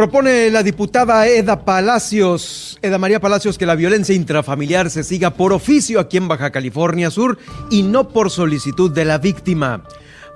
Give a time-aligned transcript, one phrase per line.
[0.00, 5.52] Propone la diputada Eda Palacios, Eda María Palacios, que la violencia intrafamiliar se siga por
[5.52, 7.36] oficio aquí en Baja California Sur
[7.70, 9.84] y no por solicitud de la víctima.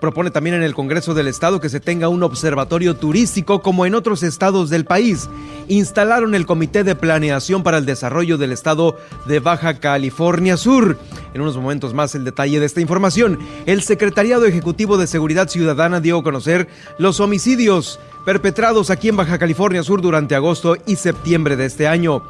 [0.00, 3.94] Propone también en el Congreso del Estado que se tenga un observatorio turístico como en
[3.94, 5.28] otros estados del país.
[5.68, 10.98] Instalaron el Comité de Planeación para el Desarrollo del Estado de Baja California Sur.
[11.32, 13.38] En unos momentos más el detalle de esta información.
[13.66, 19.38] El Secretariado Ejecutivo de Seguridad Ciudadana dio a conocer los homicidios perpetrados aquí en Baja
[19.38, 22.22] California Sur durante agosto y septiembre de este año.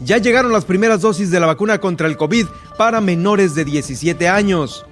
[0.00, 4.28] Ya llegaron las primeras dosis de la vacuna contra el COVID para menores de 17
[4.28, 4.84] años.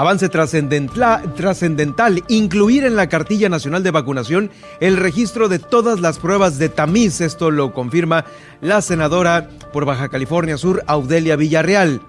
[0.00, 6.58] Avance trascendental, incluir en la cartilla nacional de vacunación el registro de todas las pruebas
[6.58, 7.20] de tamiz.
[7.20, 8.24] Esto lo confirma
[8.62, 12.00] la senadora por Baja California Sur, Audelia Villarreal.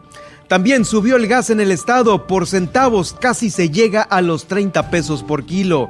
[0.47, 4.89] También subió el gas en el estado por centavos, casi se llega a los 30
[4.89, 5.89] pesos por kilo.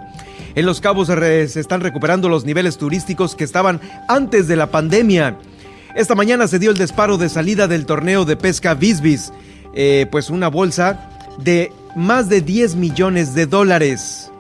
[0.56, 5.38] En Los Cabos se están recuperando los niveles turísticos que estaban antes de la pandemia.
[5.96, 9.32] Esta mañana se dio el disparo de salida del torneo de pesca Bisbis,
[9.76, 14.32] eh, pues una bolsa de más de 10 millones de dólares.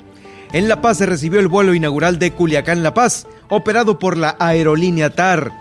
[0.53, 4.35] En La Paz se recibió el vuelo inaugural de Culiacán La Paz, operado por la
[4.39, 5.51] aerolínea TAR.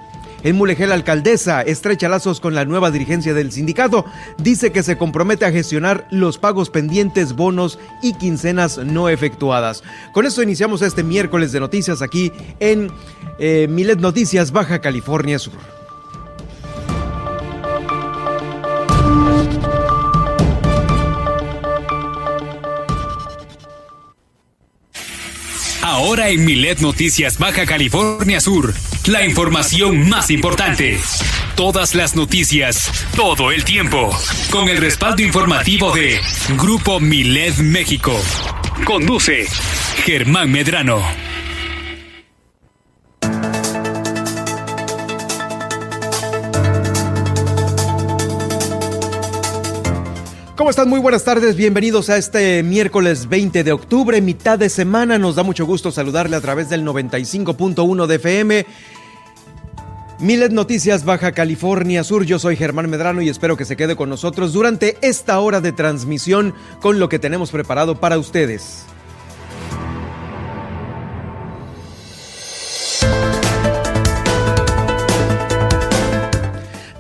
[0.43, 4.07] En Mulegel, alcaldesa estrecha lazos con la nueva dirigencia del sindicato.
[4.39, 9.83] Dice que se compromete a gestionar los pagos pendientes, bonos y quincenas no efectuadas.
[10.13, 12.91] Con esto iniciamos este miércoles de noticias aquí en
[13.39, 15.80] eh, Milet Noticias, Baja California Sur.
[26.03, 28.73] Ahora en Milet Noticias Baja California Sur,
[29.07, 30.99] la información más importante.
[31.57, 34.09] Todas las noticias, todo el tiempo,
[34.49, 36.19] con el respaldo informativo de
[36.57, 38.19] Grupo Milet México.
[38.87, 39.47] Conduce
[40.07, 41.30] Germán Medrano.
[50.61, 50.91] ¿Cómo están?
[50.91, 55.17] Muy buenas tardes, bienvenidos a este miércoles 20 de octubre, mitad de semana.
[55.17, 58.67] Nos da mucho gusto saludarle a través del 95.1 de FM.
[60.19, 64.11] Milet Noticias Baja California Sur, yo soy Germán Medrano y espero que se quede con
[64.11, 68.85] nosotros durante esta hora de transmisión con lo que tenemos preparado para ustedes.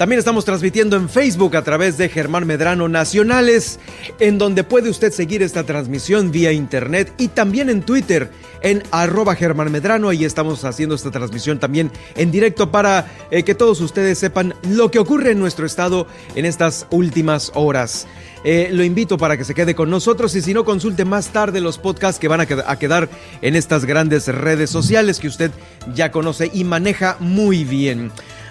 [0.00, 3.78] También estamos transmitiendo en Facebook a través de Germán Medrano Nacionales,
[4.19, 8.31] en donde puede usted seguir esta transmisión vía internet y también en Twitter
[8.62, 10.09] en arroba Germán Medrano.
[10.09, 14.91] Ahí estamos haciendo esta transmisión también en directo para eh, que todos ustedes sepan lo
[14.91, 18.06] que ocurre en nuestro estado en estas últimas horas.
[18.43, 21.60] Eh, lo invito para que se quede con nosotros y si no, consulte más tarde
[21.60, 23.10] los podcasts que van a, a quedar
[23.43, 25.50] en estas grandes redes sociales que usted
[25.94, 28.10] ya conoce y maneja muy bien.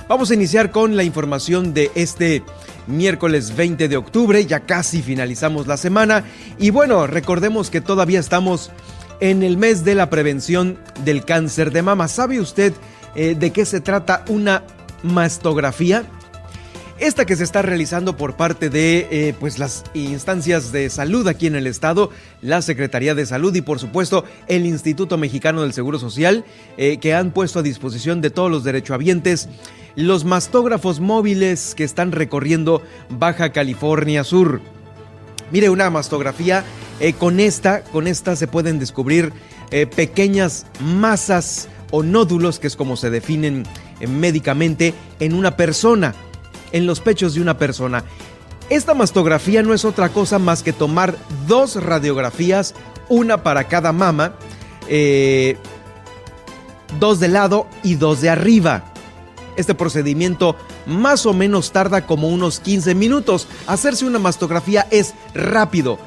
[0.10, 2.42] Vamos a iniciar con la información de este
[2.88, 6.26] miércoles 20 de octubre, ya casi finalizamos la semana
[6.58, 8.72] y bueno, recordemos que todavía estamos
[9.20, 12.08] en el mes de la prevención del cáncer de mama.
[12.08, 12.74] ¿Sabe usted
[13.14, 14.64] eh, de qué se trata una
[15.04, 16.06] mastografía?
[17.00, 21.48] Esta que se está realizando por parte de eh, pues las instancias de salud aquí
[21.48, 22.12] en el estado,
[22.42, 26.44] la Secretaría de Salud y por supuesto el Instituto Mexicano del Seguro Social,
[26.78, 29.48] eh, que han puesto a disposición de todos los derechohabientes
[29.96, 34.60] los mastógrafos móviles que están recorriendo Baja California Sur.
[35.52, 36.66] Mire, una mastografía,
[37.00, 39.32] eh, con esta, con esta se pueden descubrir
[39.96, 43.66] pequeñas masas o nódulos, que es como se definen
[44.02, 46.16] médicamente, en una persona
[46.72, 48.04] en los pechos de una persona.
[48.70, 51.18] Esta mastografía no es otra cosa más que tomar
[51.48, 52.76] dos radiografías,
[53.08, 54.36] una para cada mama,
[54.88, 55.58] eh,
[57.00, 58.84] dos de lado y dos de arriba.
[59.56, 60.56] Este procedimiento
[60.86, 63.48] más o menos tarda como unos 15 minutos.
[63.68, 66.00] Hacerse una mastografía es rápido.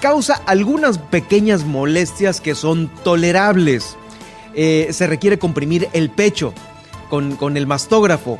[0.00, 3.96] Causa algunas pequeñas molestias que son tolerables.
[4.54, 6.52] Eh, se requiere comprimir el pecho
[7.08, 8.38] con, con el mastógrafo.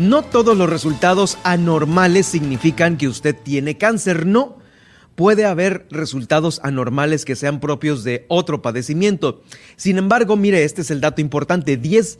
[0.00, 4.56] No todos los resultados anormales significan que usted tiene cáncer, no.
[5.14, 9.42] Puede haber resultados anormales que sean propios de otro padecimiento.
[9.76, 11.76] Sin embargo, mire, este es el dato importante.
[11.76, 12.18] 10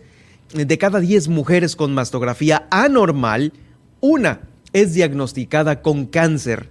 [0.52, 3.54] de cada 10 mujeres con mastografía anormal,
[4.00, 4.42] una
[4.74, 6.68] es diagnosticada con cáncer.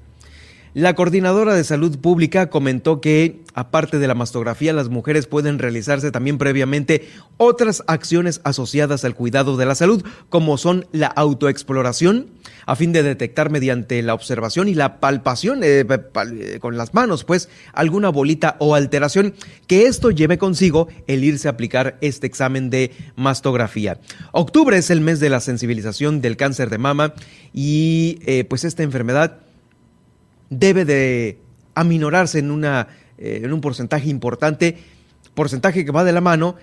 [0.75, 6.12] La coordinadora de salud pública comentó que, aparte de la mastografía, las mujeres pueden realizarse
[6.12, 12.27] también previamente otras acciones asociadas al cuidado de la salud, como son la autoexploración,
[12.68, 17.24] a fin de detectar mediante la observación y la palpación eh, eh, con las manos,
[17.24, 19.33] pues, alguna bolita o alteración,
[19.66, 24.00] que esto lleve consigo el irse a aplicar este examen de mastografía.
[24.33, 27.13] Octubre es el mes de la sensibilización del cáncer de mama
[27.56, 29.39] y eh, pues esta enfermedad
[30.49, 31.39] debe de
[31.75, 32.87] aminorarse en, una,
[33.17, 34.77] eh, en un porcentaje importante,
[35.33, 36.55] porcentaje que va de la mano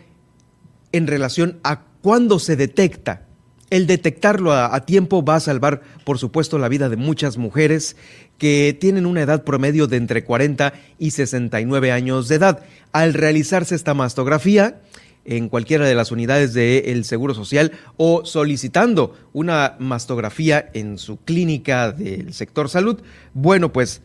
[0.92, 3.22] en relación a cuándo se detecta.
[3.68, 7.96] El detectarlo a, a, tiempo va a salvar, por supuesto, la vida de muchas mujeres
[8.38, 12.62] que tienen una edad promedio de entre 40 y 69 años de edad.
[12.92, 14.80] Al realizarse esta mastografía,
[15.26, 21.92] en cualquiera de las unidades del Seguro Social o solicitando una mastografía en su clínica
[21.92, 23.00] del sector salud,
[23.34, 24.02] bueno, pues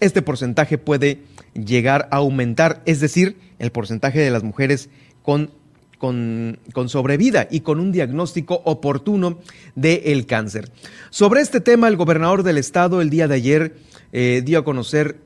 [0.00, 1.22] este porcentaje puede
[1.54, 4.88] llegar a aumentar, es decir, el porcentaje de las mujeres
[5.22, 5.50] con,
[5.98, 9.38] con, con sobrevida y con un diagnóstico oportuno
[9.74, 10.70] del cáncer.
[11.10, 13.76] Sobre este tema, el gobernador del estado el día de ayer
[14.12, 15.18] eh, dio a conocer,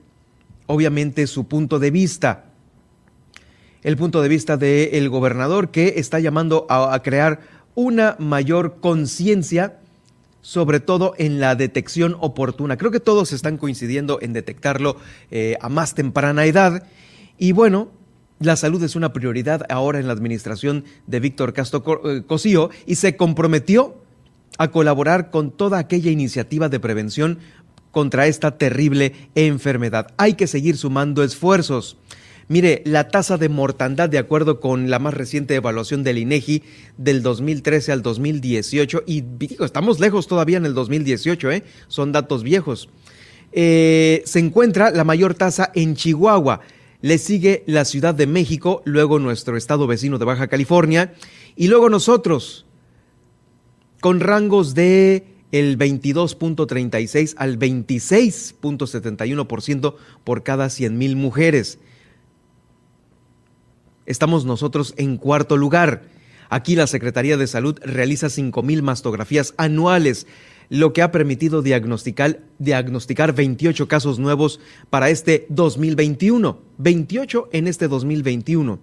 [0.67, 2.46] obviamente, su punto de vista
[3.87, 7.39] el punto de vista del gobernador que está llamando a, crear
[7.77, 9.79] una mayor conciencia
[10.43, 12.79] sobre todo en la detección oportuna.
[12.79, 14.97] Creo que todos están coincidiendo en detectarlo
[15.31, 16.83] eh, a más temprana edad.
[17.39, 17.93] Y bueno,
[18.41, 22.97] la salud es una prioridad ahora en la administración de Víctor Castro eh, Cosío y
[22.97, 23.95] se comprometió
[24.59, 27.39] a colaborar con toda aquella iniciativa de prevención
[27.93, 30.09] contra esta terrible enfermedad.
[30.17, 31.97] Hay que seguir sumando esfuerzos.
[32.49, 36.63] Mire, la tasa de mortandad, de acuerdo con la más reciente evaluación del INEGI
[36.97, 41.65] del 2013 al 2018, y digo, estamos lejos todavía en el 2018, ¿eh?
[41.89, 42.89] son datos viejos,
[43.51, 46.61] eh, se encuentra la mayor tasa en Chihuahua.
[47.03, 51.15] Le sigue la Ciudad de México, luego nuestro estado vecino de Baja California,
[51.57, 52.65] y luego nosotros,
[54.01, 61.81] con rangos de el 22.36 al 26.71% por cada 100 mil mujeres
[64.07, 66.05] estamos nosotros en cuarto lugar.
[66.49, 70.27] Aquí la Secretaría de Salud realiza 5.000 mastografías anuales,
[70.69, 74.61] lo que ha permitido diagnosticar, diagnosticar 28 casos nuevos
[74.91, 76.59] para este 2021.
[76.79, 78.79] 28 en este 2021.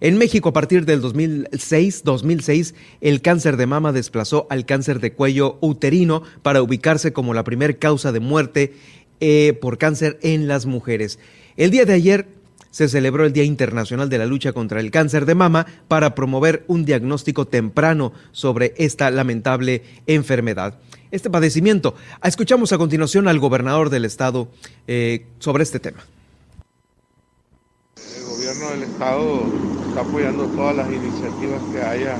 [0.00, 5.12] En México, a partir del 2006, 2006, el cáncer de mama desplazó al cáncer de
[5.12, 8.74] cuello uterino para ubicarse como la primer causa de muerte
[9.18, 11.18] eh, por cáncer en las mujeres.
[11.56, 12.28] El día de ayer,
[12.70, 16.64] se celebró el Día Internacional de la Lucha contra el Cáncer de Mama para promover
[16.66, 20.78] un diagnóstico temprano sobre esta lamentable enfermedad.
[21.10, 21.94] Este padecimiento.
[22.22, 24.48] Escuchamos a continuación al gobernador del estado
[24.86, 26.04] eh, sobre este tema.
[27.96, 29.42] El gobierno del estado
[29.88, 32.16] está apoyando todas las iniciativas que haya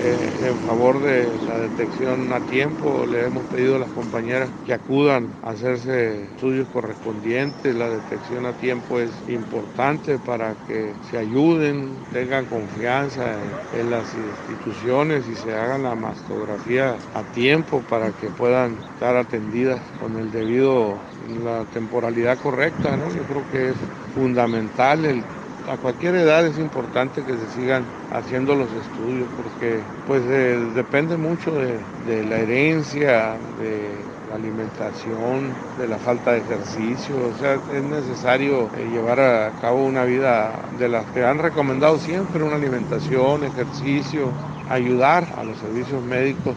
[0.00, 3.04] eh, en favor de la detección a tiempo.
[3.06, 7.74] Le hemos pedido a las compañeras que acudan a hacerse estudios correspondientes.
[7.74, 15.26] La detección a tiempo es importante para que se ayuden, tengan confianza en, las instituciones
[15.28, 21.06] y se hagan la mastografía a tiempo para que puedan estar atendidas con el debido,
[21.16, 22.96] la temporalidad correcta.
[23.08, 25.28] Yo creo que es fundamental el
[25.68, 31.16] a cualquier edad es importante que se sigan haciendo los estudios porque pues eh, depende
[31.16, 33.90] mucho de, la herencia, de
[34.30, 39.84] la alimentación, de la falta de ejercicio, o sea, es necesario eh, llevar a cabo
[39.84, 44.30] una vida de las que han recomendado siempre, una alimentación, ejercicio,
[44.68, 46.54] ayudar a los servicios médicos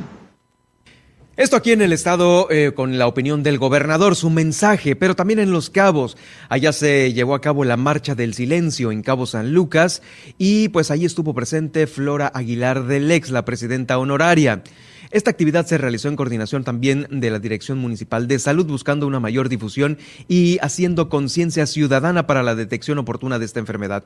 [1.42, 5.40] esto aquí en el estado eh, con la opinión del gobernador, su mensaje, pero también
[5.40, 6.16] en Los Cabos.
[6.50, 10.04] Allá se llevó a cabo la Marcha del Silencio en Cabo San Lucas
[10.38, 14.62] y pues allí estuvo presente Flora Aguilar del Ex, la presidenta honoraria.
[15.10, 19.20] Esta actividad se realizó en coordinación también de la Dirección Municipal de Salud, buscando una
[19.20, 24.04] mayor difusión y haciendo conciencia ciudadana para la detección oportuna de esta enfermedad.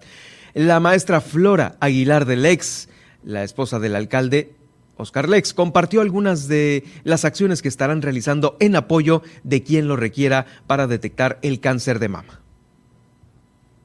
[0.54, 2.88] La maestra Flora Aguilar del Ex,
[3.25, 4.54] la esposa del alcalde,
[4.98, 9.96] Oscar Lex compartió algunas de las acciones que estarán realizando en apoyo de quien lo
[9.96, 12.42] requiera para detectar el cáncer de mama.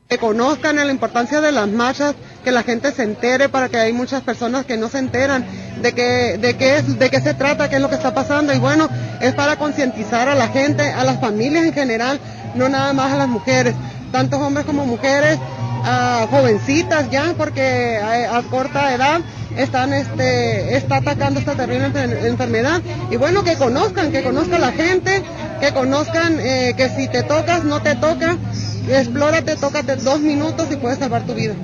[0.09, 3.93] Que conozcan la importancia de las marchas, que la gente se entere para que hay
[3.93, 5.47] muchas personas que no se enteran
[5.81, 8.53] de qué, de qué, de qué se trata, qué es lo que está pasando.
[8.53, 8.89] Y bueno,
[9.21, 12.19] es para concientizar a la gente, a las familias en general,
[12.57, 13.75] no nada más a las mujeres,
[14.11, 15.39] tantos hombres como mujeres,
[15.85, 19.21] a jovencitas ya, porque a corta edad
[19.57, 21.91] están, este, está atacando esta terrible
[22.27, 22.81] enfermedad.
[23.11, 25.23] Y bueno, que conozcan, que conozcan la gente,
[25.61, 28.37] que conozcan eh, que si te tocas, no te toca,
[28.89, 31.55] explórate, tócate dos minutos y puedes salvar tu vida.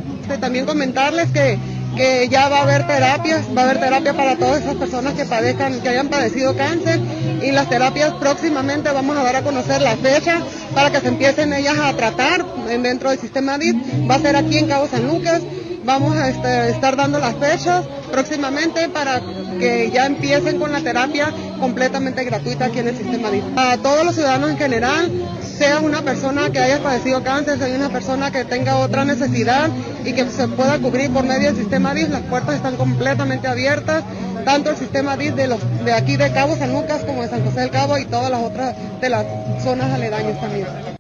[0.41, 1.59] También comentarles que
[1.97, 5.25] que ya va a haber terapias, va a haber terapia para todas esas personas que
[5.25, 7.01] que hayan padecido cáncer
[7.43, 10.43] y las terapias próximamente vamos a dar a conocer la fecha
[10.75, 14.09] para que se empiecen ellas a tratar dentro del sistema DIT.
[14.09, 15.41] Va a ser aquí en Cabo San Lucas.
[15.87, 19.21] Vamos a estar dando las fechas próximamente para
[19.61, 23.45] que ya empiecen con la terapia completamente gratuita aquí en el sistema DIT.
[23.57, 25.13] A todos los ciudadanos en general,
[25.57, 29.71] sea una persona que haya padecido cáncer, sea una persona que tenga otra necesidad
[30.05, 34.03] y que se pueda cubrir por medio del sistema DIS, las puertas están completamente abiertas,
[34.45, 37.61] tanto el sistema DIS de, de aquí de Cabo San Lucas como de San José
[37.61, 39.25] del Cabo y todas las otras de las
[39.63, 40.96] zonas aledañas también.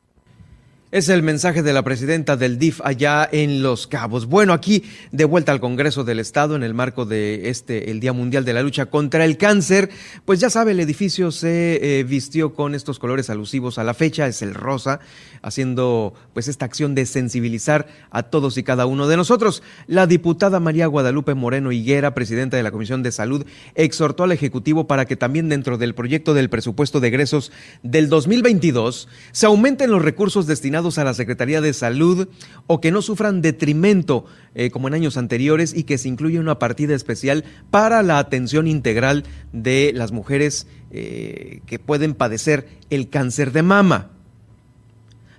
[0.92, 4.26] Es el mensaje de la presidenta del DIF allá en Los Cabos.
[4.26, 8.12] Bueno, aquí de vuelta al Congreso del Estado en el marco de este, el Día
[8.12, 9.90] Mundial de la Lucha contra el Cáncer.
[10.24, 14.28] Pues ya sabe, el edificio se eh, vistió con estos colores alusivos a la fecha,
[14.28, 15.00] es el rosa,
[15.42, 19.64] haciendo pues esta acción de sensibilizar a todos y cada uno de nosotros.
[19.88, 24.86] La diputada María Guadalupe Moreno Higuera, presidenta de la Comisión de Salud, exhortó al Ejecutivo
[24.86, 27.50] para que también dentro del proyecto del presupuesto de egresos
[27.82, 32.28] del 2022 se aumenten los recursos destinados a la Secretaría de Salud
[32.66, 36.58] o que no sufran detrimento eh, como en años anteriores y que se incluya una
[36.58, 43.52] partida especial para la atención integral de las mujeres eh, que pueden padecer el cáncer
[43.52, 44.10] de mama.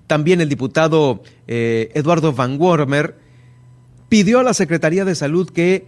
[0.07, 3.15] También el diputado eh, Eduardo Van Wormer
[4.09, 5.85] pidió a la Secretaría de Salud que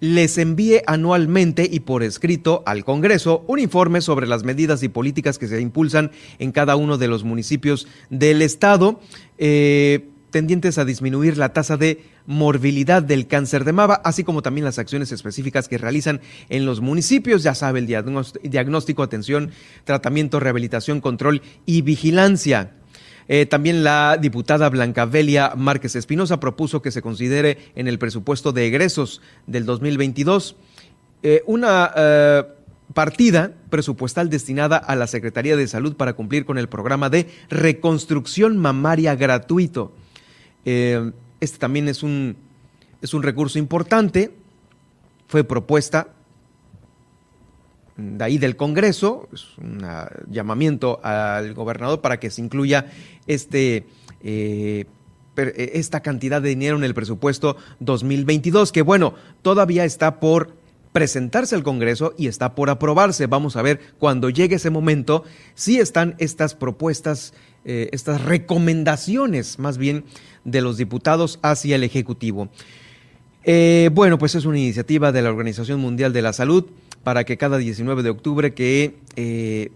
[0.00, 5.38] les envíe anualmente y por escrito al Congreso un informe sobre las medidas y políticas
[5.38, 9.00] que se impulsan en cada uno de los municipios del Estado,
[9.38, 14.64] eh, tendientes a disminuir la tasa de morbilidad del cáncer de mama, así como también
[14.64, 19.50] las acciones específicas que realizan en los municipios, ya sabe, el diagnóstico, atención,
[19.84, 22.79] tratamiento, rehabilitación, control y vigilancia.
[23.32, 28.50] Eh, también la diputada Blanca Velia Márquez Espinosa propuso que se considere en el presupuesto
[28.50, 30.56] de egresos del 2022
[31.22, 32.42] eh, una eh,
[32.92, 38.58] partida presupuestal destinada a la Secretaría de Salud para cumplir con el programa de reconstrucción
[38.58, 39.92] mamaria gratuito.
[40.64, 42.36] este también es un,
[43.00, 44.32] es un recurso importante,
[45.28, 46.08] fue propuesta
[48.00, 49.84] de ahí del Congreso, es un
[50.30, 52.86] llamamiento al gobernador para que se incluya
[53.26, 53.86] este,
[54.22, 54.86] eh,
[55.36, 60.54] eh, esta cantidad de dinero en el presupuesto 2022, que bueno, todavía está por
[60.92, 63.26] presentarse al Congreso y está por aprobarse.
[63.26, 67.32] Vamos a ver cuando llegue ese momento si están estas propuestas,
[67.64, 70.04] eh, estas recomendaciones más bien
[70.44, 72.48] de los diputados hacia el Ejecutivo.
[73.92, 76.66] bueno, pues es una iniciativa de la Organización Mundial de la Salud
[77.04, 79.70] para que cada 19 de octubre que eh,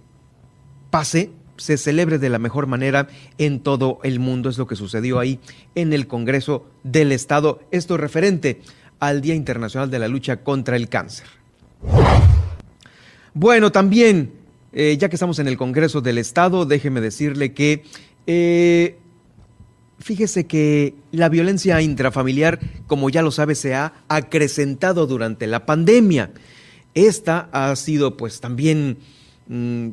[0.90, 4.48] pase se celebre de la mejor manera en todo el mundo.
[4.50, 5.38] Es lo que sucedió ahí
[5.74, 7.60] en el Congreso del Estado.
[7.70, 8.60] Esto referente
[8.98, 11.26] al Día Internacional de la Lucha contra el Cáncer.
[13.34, 14.32] Bueno, también,
[14.72, 17.84] eh, ya que estamos en el Congreso del Estado, déjeme decirle que
[18.26, 18.96] eh,
[19.98, 26.30] fíjese que la violencia intrafamiliar, como ya lo sabe, se ha acrecentado durante la pandemia.
[26.94, 28.98] Esta ha sido pues también,
[29.48, 29.88] mm,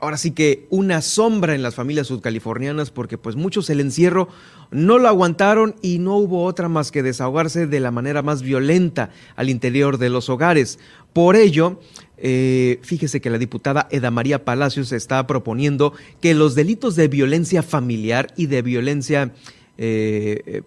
[0.00, 4.28] ahora sí que una sombra en las familias sudcalifornianas porque pues muchos el encierro
[4.70, 9.10] no lo aguantaron y no hubo otra más que desahogarse de la manera más violenta
[9.36, 10.78] al interior de los hogares.
[11.12, 11.80] Por ello,
[12.18, 17.62] eh, fíjese que la diputada Eda María Palacios está proponiendo que los delitos de violencia
[17.62, 19.32] familiar y de violencia
[19.78, 20.62] eh, eh,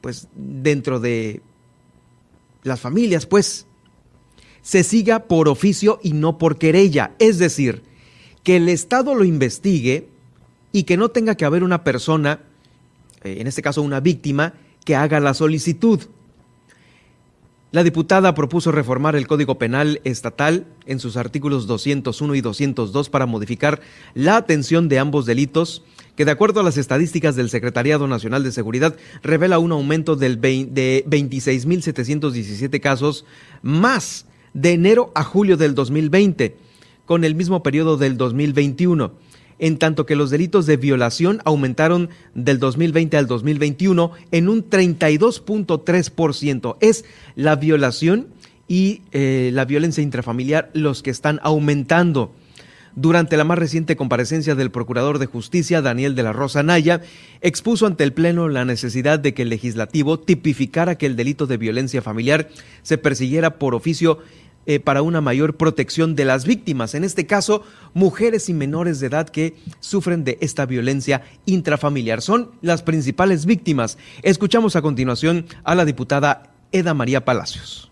[0.00, 1.40] pues dentro de
[2.64, 3.66] las familias, pues
[4.66, 7.12] se siga por oficio y no por querella.
[7.20, 7.84] Es decir,
[8.42, 10.08] que el Estado lo investigue
[10.72, 12.40] y que no tenga que haber una persona,
[13.22, 14.54] eh, en este caso una víctima,
[14.84, 16.00] que haga la solicitud.
[17.70, 23.26] La diputada propuso reformar el Código Penal Estatal en sus artículos 201 y 202 para
[23.26, 23.80] modificar
[24.14, 25.84] la atención de ambos delitos,
[26.16, 30.40] que de acuerdo a las estadísticas del Secretariado Nacional de Seguridad revela un aumento del
[30.40, 33.24] de 26.717 casos
[33.62, 36.56] más de enero a julio del 2020,
[37.04, 39.12] con el mismo periodo del 2021,
[39.58, 46.76] en tanto que los delitos de violación aumentaron del 2020 al 2021 en un 32.3%.
[46.80, 48.28] Es la violación
[48.66, 52.32] y eh, la violencia intrafamiliar los que están aumentando.
[52.98, 57.02] Durante la más reciente comparecencia del Procurador de Justicia, Daniel de la Rosa Naya,
[57.42, 61.58] expuso ante el Pleno la necesidad de que el legislativo tipificara que el delito de
[61.58, 62.48] violencia familiar
[62.82, 64.20] se persiguiera por oficio
[64.66, 69.06] eh, para una mayor protección de las víctimas, en este caso, mujeres y menores de
[69.06, 72.20] edad que sufren de esta violencia intrafamiliar.
[72.20, 73.98] Son las principales víctimas.
[74.22, 77.90] Escuchamos a continuación a la diputada Eda María Palacios.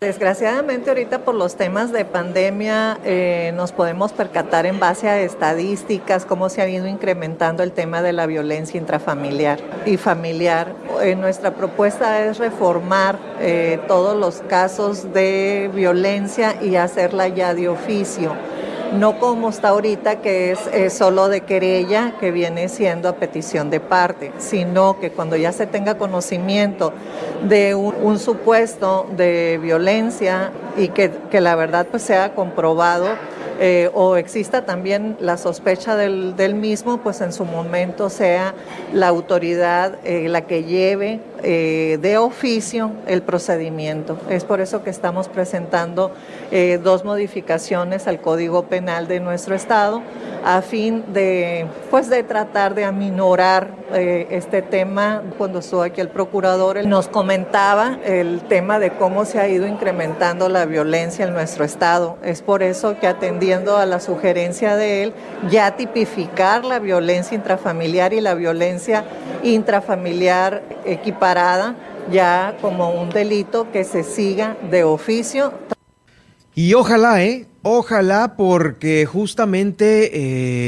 [0.00, 6.24] Desgraciadamente ahorita por los temas de pandemia eh, nos podemos percatar en base a estadísticas
[6.24, 10.72] cómo se ha ido incrementando el tema de la violencia intrafamiliar y familiar.
[11.02, 17.68] Eh, nuestra propuesta es reformar eh, todos los casos de violencia y hacerla ya de
[17.68, 18.34] oficio
[18.92, 23.80] no como está ahorita que es, solo de querella que viene siendo a petición de
[23.80, 26.92] parte, sino que cuando ya se tenga conocimiento
[27.48, 33.08] de un, supuesto de violencia y que, que la verdad pues sea comprobado,
[33.62, 38.54] eh, o exista también la sospecha del, mismo, pues en su momento sea
[38.94, 44.16] la autoridad eh, la que lleve eh, de oficio el procedimiento.
[44.30, 46.10] Es por eso que estamos presentando
[46.82, 50.02] dos modificaciones al Código Penal de nuestro Estado
[50.44, 55.22] a fin de, pues, de tratar de aminorar este tema.
[55.38, 59.68] Cuando estuvo aquí el procurador, él nos comentaba el tema de cómo se ha ido
[59.68, 62.18] incrementando la violencia en nuestro Estado.
[62.24, 65.12] Es por eso que atendí a la sugerencia de él,
[65.50, 69.04] ya tipificar la violencia intrafamiliar y la violencia
[69.42, 71.74] intrafamiliar equiparada
[72.10, 75.52] ya como un delito que se siga de oficio.
[76.54, 77.46] Y ojalá, ¿eh?
[77.62, 80.10] Ojalá porque justamente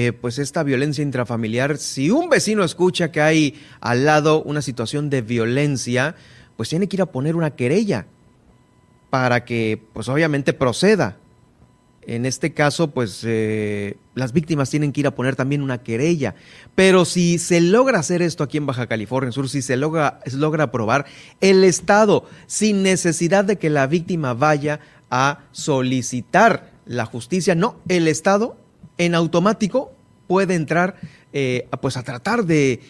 [0.06, 5.08] eh, pues esta violencia intrafamiliar, si un vecino escucha que hay al lado una situación
[5.08, 6.14] de violencia,
[6.56, 8.06] pues tiene que ir a poner una querella
[9.12, 11.18] para que pues obviamente proceda.
[12.06, 16.34] En este caso, pues eh, las víctimas tienen que ir a poner también una querella.
[16.74, 20.38] Pero si se logra hacer esto aquí en Baja California Sur, si se logra, se
[20.38, 21.04] logra aprobar,
[21.42, 28.08] el Estado, sin necesidad de que la víctima vaya a solicitar la justicia, no, el
[28.08, 28.56] Estado
[28.96, 29.92] en automático
[30.26, 30.96] puede entrar
[31.32, 32.80] eh, pues a tratar de,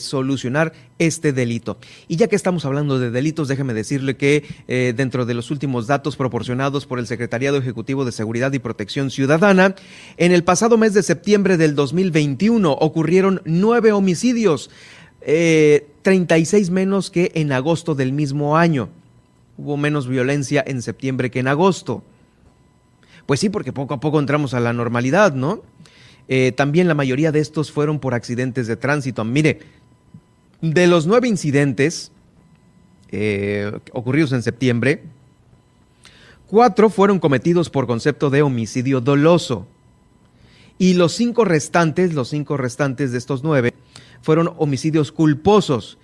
[0.00, 1.78] solucionar este delito.
[2.08, 5.86] Y ya que estamos hablando de delitos, déjeme decirle que eh, dentro de los últimos
[5.86, 9.74] datos proporcionados por el Secretariado Ejecutivo de Seguridad y Protección Ciudadana,
[10.16, 14.70] en el pasado mes de septiembre del 2021 ocurrieron nueve homicidios,
[15.20, 18.88] 36 eh, menos que en agosto del mismo año.
[19.58, 22.02] Hubo menos violencia en septiembre que en agosto.
[23.26, 25.62] Pues sí, porque poco a poco entramos a la normalidad, ¿no?
[26.28, 29.24] Eh, también la mayoría de estos fueron por accidentes de tránsito.
[29.24, 29.60] Mire,
[30.60, 32.10] de los nueve incidentes
[33.10, 35.04] eh, ocurridos en septiembre,
[36.48, 39.66] cuatro fueron cometidos por concepto de homicidio doloso.
[40.78, 43.74] Y los cinco restantes, los cinco restantes de estos nueve,
[44.20, 45.98] fueron homicidios culposos.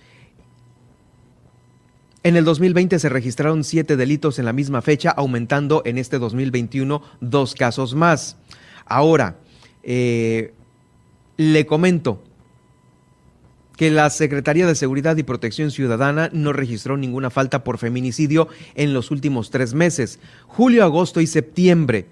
[2.23, 7.03] En el 2020 se registraron siete delitos en la misma fecha, aumentando en este 2021
[7.19, 8.37] dos casos más.
[8.85, 9.35] Ahora,
[9.83, 10.53] eh,
[11.37, 12.23] le comento
[13.77, 18.93] que la Secretaría de Seguridad y Protección Ciudadana no registró ninguna falta por feminicidio en
[18.93, 22.05] los últimos tres meses, julio, agosto y septiembre.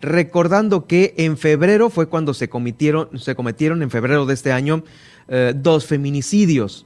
[0.00, 4.84] Recordando que en febrero fue cuando se cometieron, se cometieron en febrero de este año
[5.28, 6.84] eh, dos feminicidios,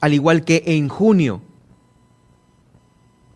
[0.00, 1.42] al igual que en junio.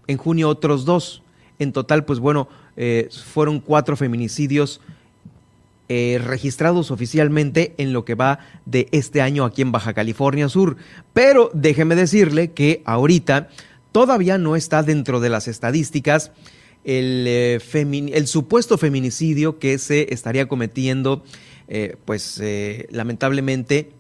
[0.07, 1.23] En junio otros dos.
[1.59, 4.81] En total, pues bueno, eh, fueron cuatro feminicidios
[5.91, 10.77] eh, registrados oficialmente en lo que va de este año aquí en Baja California Sur.
[11.15, 13.49] Pero déjeme decirle que ahorita
[13.91, 16.31] todavía no está dentro de las estadísticas
[16.85, 21.25] el, eh, supuesto feminicidio que se estaría cometiendo,
[21.69, 22.43] eh, pues
[22.91, 23.93] lamentablemente,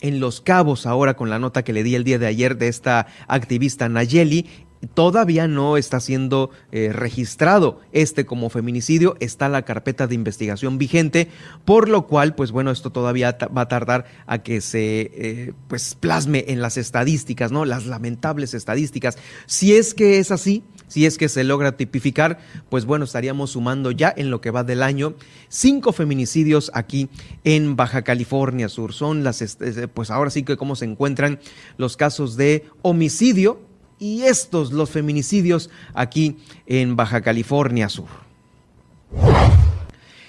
[0.00, 2.68] en Los Cabos ahora con la nota que le di el día de ayer de
[2.68, 4.46] esta activista Nayeli
[4.94, 11.28] todavía no está siendo eh, registrado este como feminicidio, está la carpeta de investigación vigente,
[11.64, 15.94] por lo cual, pues bueno, esto todavía va a tardar a que se eh, pues
[15.94, 17.64] plasme en las estadísticas, ¿no?
[17.64, 19.18] Las lamentables estadísticas.
[19.46, 22.38] Si es que es así, si es que se logra tipificar,
[22.68, 25.14] pues bueno, estaríamos sumando ya en lo que va del año
[25.48, 27.08] cinco feminicidios aquí
[27.44, 28.92] en Baja California Sur.
[28.92, 31.40] Son las, este, pues ahora sí que cómo se encuentran
[31.76, 33.67] los casos de homicidio
[33.98, 38.08] y estos los feminicidios aquí en Baja California Sur.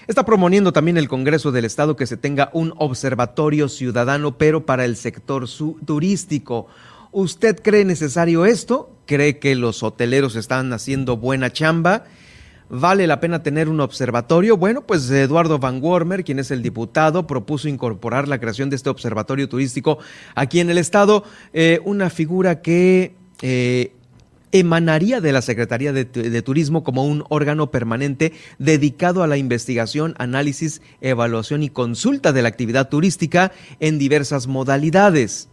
[0.08, 4.86] Está promoviendo también el Congreso del Estado que se tenga un observatorio ciudadano, pero para
[4.86, 5.46] el sector
[5.86, 6.66] turístico.
[7.12, 8.92] ¿Usted cree necesario esto?
[9.06, 12.06] ¿Cree que los hoteleros están haciendo buena chamba?
[12.72, 14.58] ¿Vale la pena tener un observatorio?
[14.58, 18.90] Bueno, pues Eduardo Van Wormer, quien es el diputado, propuso incorporar la creación de este
[18.90, 19.98] observatorio turístico
[20.36, 23.94] aquí en el estado, eh, una figura que eh,
[24.52, 26.06] emanaría de la Secretaría de,
[26.42, 32.50] Turismo como un órgano permanente dedicado a la investigación, análisis, evaluación y consulta de la
[32.50, 35.50] actividad turística en diversas modalidades.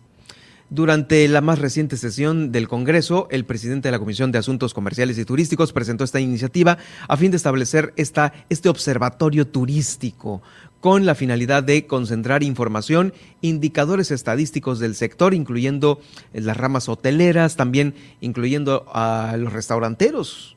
[0.68, 5.16] Durante la más reciente sesión del Congreso, el presidente de la Comisión de Asuntos Comerciales
[5.16, 10.42] y Turísticos presentó esta iniciativa a fin de establecer esta, este observatorio turístico
[10.87, 16.01] con la finalidad de concentrar información, indicadores estadísticos del sector, incluyendo
[16.33, 20.57] las ramas hoteleras, también incluyendo a los restauranteros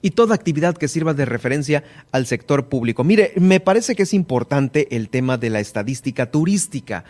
[0.00, 3.04] y toda actividad que sirva de referencia al sector público.
[3.04, 7.04] Mire, me parece que es importante el tema de la estadística turística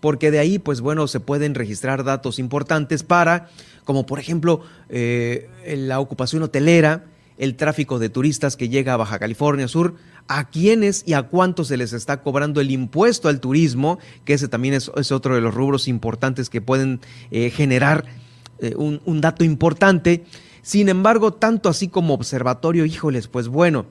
[0.00, 3.48] porque de ahí, pues bueno, se pueden registrar datos importantes para,
[3.84, 7.06] como por ejemplo, eh, la ocupación hotelera,
[7.38, 9.94] el tráfico de turistas que llega a Baja California Sur,
[10.28, 14.48] a quiénes y a cuántos se les está cobrando el impuesto al turismo, que ese
[14.48, 18.04] también es, otro de los rubros importantes que pueden eh, generar
[18.58, 20.24] eh, un, un, dato importante.
[20.62, 23.86] Sin embargo, tanto así como observatorio, híjoles, pues bueno,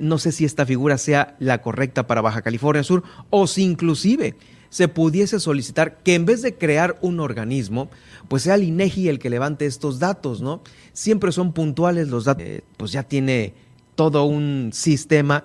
[0.00, 4.34] no sé si esta figura sea la correcta para Baja California Sur o si inclusive
[4.70, 7.88] se pudiese solicitar que en vez de crear un organismo,
[8.28, 10.62] pues sea el INEGI el que levante estos datos, ¿no?
[10.92, 13.54] Siempre son puntuales los datos, eh, pues ya tiene
[13.94, 15.44] todo un sistema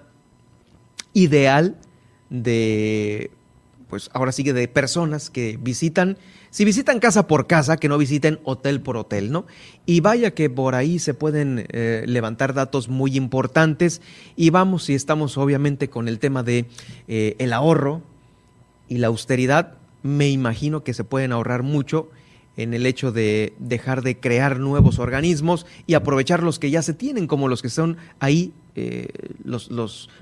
[1.13, 1.77] ideal
[2.29, 3.31] de,
[3.89, 6.17] pues ahora sigue de personas que visitan,
[6.49, 9.45] si visitan casa por casa, que no visiten hotel por hotel, ¿no?
[9.85, 14.01] Y vaya que por ahí se pueden eh, levantar datos muy importantes
[14.35, 16.65] y vamos, si estamos obviamente con el tema de
[17.07, 18.01] eh, el ahorro,
[18.87, 22.09] y la austeridad, me imagino que se pueden ahorrar mucho
[22.55, 26.93] en el hecho de dejar de crear nuevos organismos y aprovechar los que ya se
[26.93, 29.07] tienen, como los que son ahí, eh,
[29.43, 29.71] los,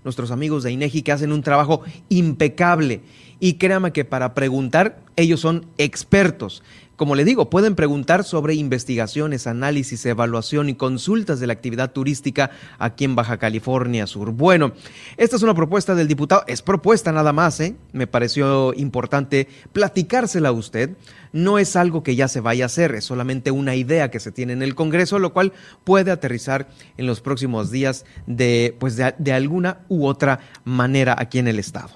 [0.04, 3.02] nuestros amigos de INEGI, que hacen un trabajo impecable.
[3.39, 6.63] Y créame que para preguntar, ellos son expertos.
[7.02, 12.52] Como le digo, pueden preguntar sobre investigaciones, análisis, evaluación y consultas de la actividad turística
[12.78, 14.30] aquí en Baja California Sur.
[14.34, 14.74] Bueno,
[15.18, 17.76] esta es una propuesta del diputado, es propuesta nada más, ¿eh?
[17.92, 20.92] Me pareció importante platicársela a usted.
[21.34, 24.32] No es algo que ya se vaya a hacer, es solamente una idea que se
[24.32, 29.16] tiene en el Congreso, lo cual puede aterrizar en los próximos días de, pues de,
[29.18, 31.90] de alguna u otra manera aquí en el Estado.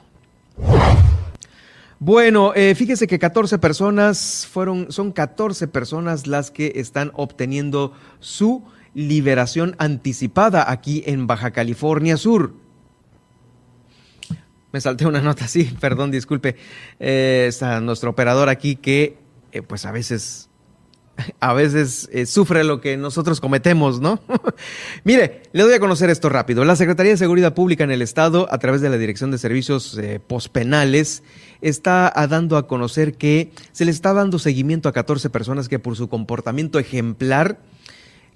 [1.99, 8.63] Bueno, eh, fíjese que 14 personas fueron, son 14 personas las que están obteniendo su
[8.93, 12.53] liberación anticipada aquí en Baja California Sur.
[14.73, 16.57] Me salté una nota, sí, perdón, disculpe.
[16.99, 17.49] Eh,
[17.81, 19.17] nuestro operador aquí que,
[19.53, 20.49] eh, pues a veces
[21.39, 24.19] a veces eh, sufre lo que nosotros cometemos, ¿no?
[25.03, 26.65] Mire, le doy a conocer esto rápido.
[26.65, 29.97] La Secretaría de Seguridad Pública en el Estado, a través de la Dirección de Servicios
[29.97, 31.23] eh, Pospenales,
[31.61, 35.95] está dando a conocer que se le está dando seguimiento a 14 personas que por
[35.95, 37.59] su comportamiento ejemplar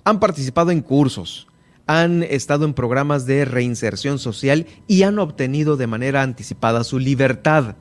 [0.03, 1.47] han participado en cursos,
[1.85, 7.75] han estado en programas de reinserción social y han obtenido de manera anticipada su libertad.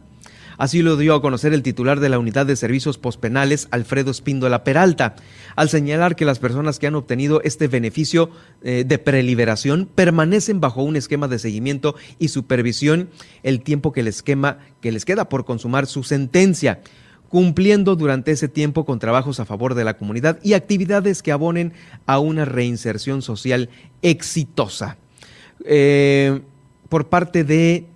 [0.58, 4.64] Así lo dio a conocer el titular de la Unidad de Servicios Pospenales, Alfredo Espíndola
[4.64, 5.14] Peralta,
[5.54, 8.30] al señalar que las personas que han obtenido este beneficio
[8.62, 13.08] eh, de preliberación permanecen bajo un esquema de seguimiento y supervisión
[13.44, 14.08] el tiempo que
[14.80, 16.80] que les queda por consumar su sentencia
[17.28, 21.72] cumpliendo durante ese tiempo con trabajos a favor de la comunidad y actividades que abonen
[22.06, 23.68] a una reinserción social
[24.02, 24.96] exitosa.
[25.64, 26.40] Eh,
[26.88, 27.86] por parte de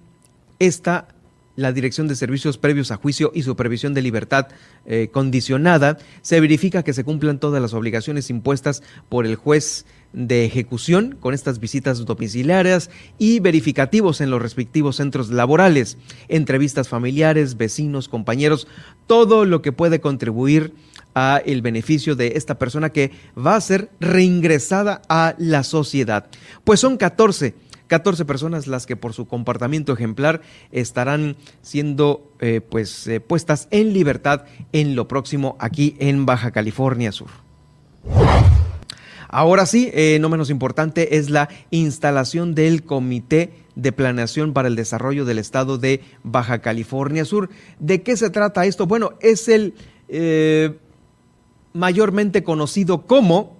[0.59, 1.09] esta
[1.57, 4.49] la Dirección de Servicios Previos a Juicio y Supervisión de Libertad
[4.87, 10.45] eh, Condicionada, se verifica que se cumplan todas las obligaciones impuestas por el juez de
[10.45, 15.97] ejecución con estas visitas domiciliarias y verificativos en los respectivos centros laborales,
[16.29, 18.67] entrevistas familiares, vecinos, compañeros,
[19.07, 20.75] todo lo que puede contribuir
[21.15, 26.27] a el beneficio de esta persona que va a ser reingresada a la sociedad.
[26.65, 27.55] Pues son 14
[27.93, 33.93] 14 personas las que por su comportamiento ejemplar estarán siendo eh, pues eh, puestas en
[33.93, 37.29] libertad en lo próximo aquí en Baja California Sur.
[39.29, 44.77] Ahora sí, eh, no menos importante es la instalación del Comité de Planeación para el
[44.77, 47.51] Desarrollo del Estado de Baja California Sur.
[47.79, 48.87] ¿De qué se trata esto?
[48.87, 49.75] Bueno, es el
[51.75, 53.55] mayormente conocido como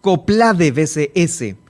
[0.00, 1.67] COPLADE BCS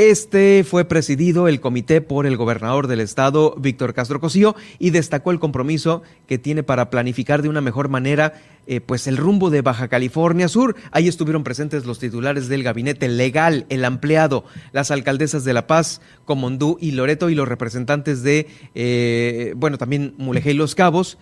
[0.00, 5.30] Este fue presidido el comité por el gobernador del estado, Víctor Castro Cosío, y destacó
[5.30, 8.32] el compromiso que tiene para planificar de una mejor manera
[8.66, 10.74] eh, pues el rumbo de Baja California Sur.
[10.90, 16.00] Ahí estuvieron presentes los titulares del gabinete legal, el ampliado, las alcaldesas de La Paz,
[16.24, 21.18] Comondú y Loreto y los representantes de, eh, bueno, también Mulegé y Los Cabos.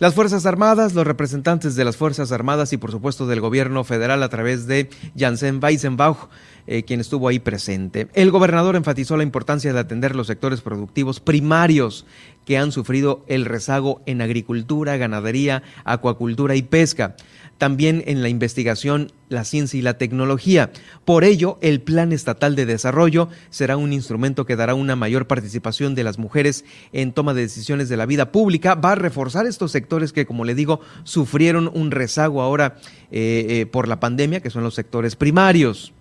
[0.00, 4.22] Las Fuerzas Armadas, los representantes de las Fuerzas Armadas y por supuesto del gobierno federal
[4.22, 6.30] a través de Janssen Weisenbach,
[6.72, 8.06] eh, quien estuvo ahí presente.
[8.14, 12.06] El gobernador enfatizó la importancia de atender los sectores productivos primarios
[12.44, 17.16] que han sufrido el rezago en agricultura, ganadería, acuacultura y pesca
[17.58, 20.70] también en la investigación, la ciencia y la tecnología.
[21.04, 25.96] Por ello, el Plan Estatal de Desarrollo será un instrumento que dará una mayor participación
[25.96, 28.76] de las mujeres en toma de decisiones de la vida pública.
[28.76, 32.76] Va a reforzar estos sectores que, como le digo, sufrieron un rezago ahora
[33.10, 35.92] eh, eh, por la pandemia, que son los sectores primarios.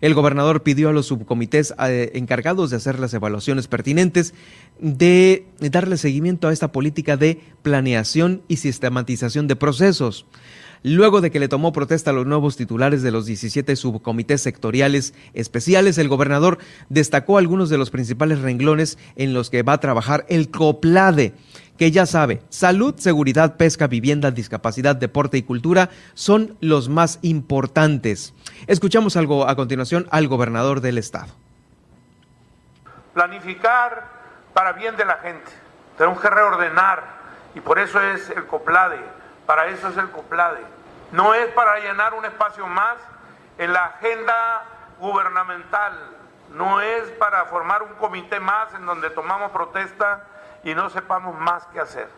[0.00, 4.34] El gobernador pidió a los subcomités eh, encargados de hacer las evaluaciones pertinentes
[4.78, 10.26] de darle seguimiento a esta política de planeación y sistematización de procesos.
[10.82, 15.12] Luego de que le tomó protesta a los nuevos titulares de los 17 subcomités sectoriales
[15.34, 16.56] especiales, el gobernador
[16.88, 21.34] destacó algunos de los principales renglones en los que va a trabajar el COPLADE,
[21.80, 28.34] que ya sabe, salud, seguridad, pesca, vivienda, discapacidad, deporte y cultura son los más importantes.
[28.66, 31.32] Escuchamos algo a continuación al gobernador del estado.
[33.14, 34.04] Planificar
[34.52, 35.50] para bien de la gente.
[35.96, 37.02] Tenemos que reordenar
[37.54, 39.00] y por eso es el COPLADE
[39.46, 40.60] para eso es el COPLADE.
[41.12, 42.98] No es para llenar un espacio más
[43.56, 44.64] en la agenda
[44.98, 45.94] gubernamental,
[46.50, 50.26] no es para formar un comité más en donde tomamos protesta
[50.64, 52.08] y no sepamos más qué hacer.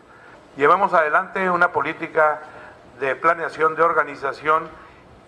[0.57, 2.41] Llevamos adelante una política
[2.99, 4.69] de planeación, de organización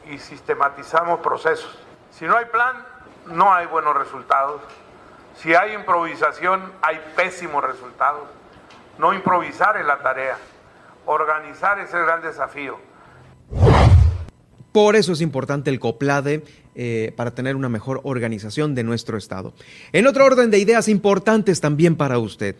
[0.09, 1.77] y sistematizamos procesos.
[2.11, 2.85] Si no hay plan,
[3.27, 4.61] no hay buenos resultados.
[5.35, 8.27] Si hay improvisación, hay pésimos resultados.
[8.97, 10.37] No improvisar es la tarea
[11.05, 12.77] organizar ese gran desafío.
[14.71, 16.43] Por eso es importante el COPLADE
[16.75, 19.53] eh, para tener una mejor organización de nuestro Estado.
[19.93, 22.57] En otro orden de ideas importantes también para usted.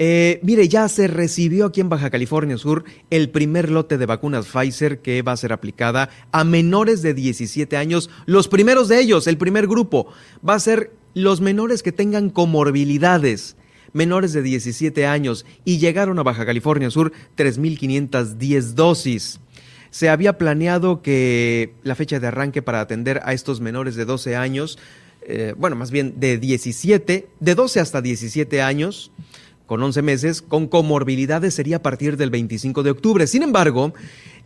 [0.00, 4.46] Eh, mire, ya se recibió aquí en Baja California Sur el primer lote de vacunas
[4.46, 8.08] Pfizer que va a ser aplicada a menores de 17 años.
[8.24, 10.06] Los primeros de ellos, el primer grupo,
[10.48, 13.56] va a ser los menores que tengan comorbilidades
[13.92, 19.40] menores de 17 años y llegaron a Baja California Sur 3.510 dosis.
[19.90, 24.36] Se había planeado que la fecha de arranque para atender a estos menores de 12
[24.36, 24.78] años,
[25.22, 29.10] eh, bueno, más bien de 17, de 12 hasta 17 años,
[29.68, 33.26] con 11 meses, con comorbilidades sería a partir del 25 de octubre.
[33.26, 33.92] Sin embargo,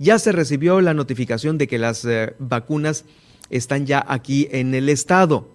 [0.01, 3.05] ya se recibió la notificación de que las eh, vacunas
[3.49, 5.49] están ya aquí en el estado.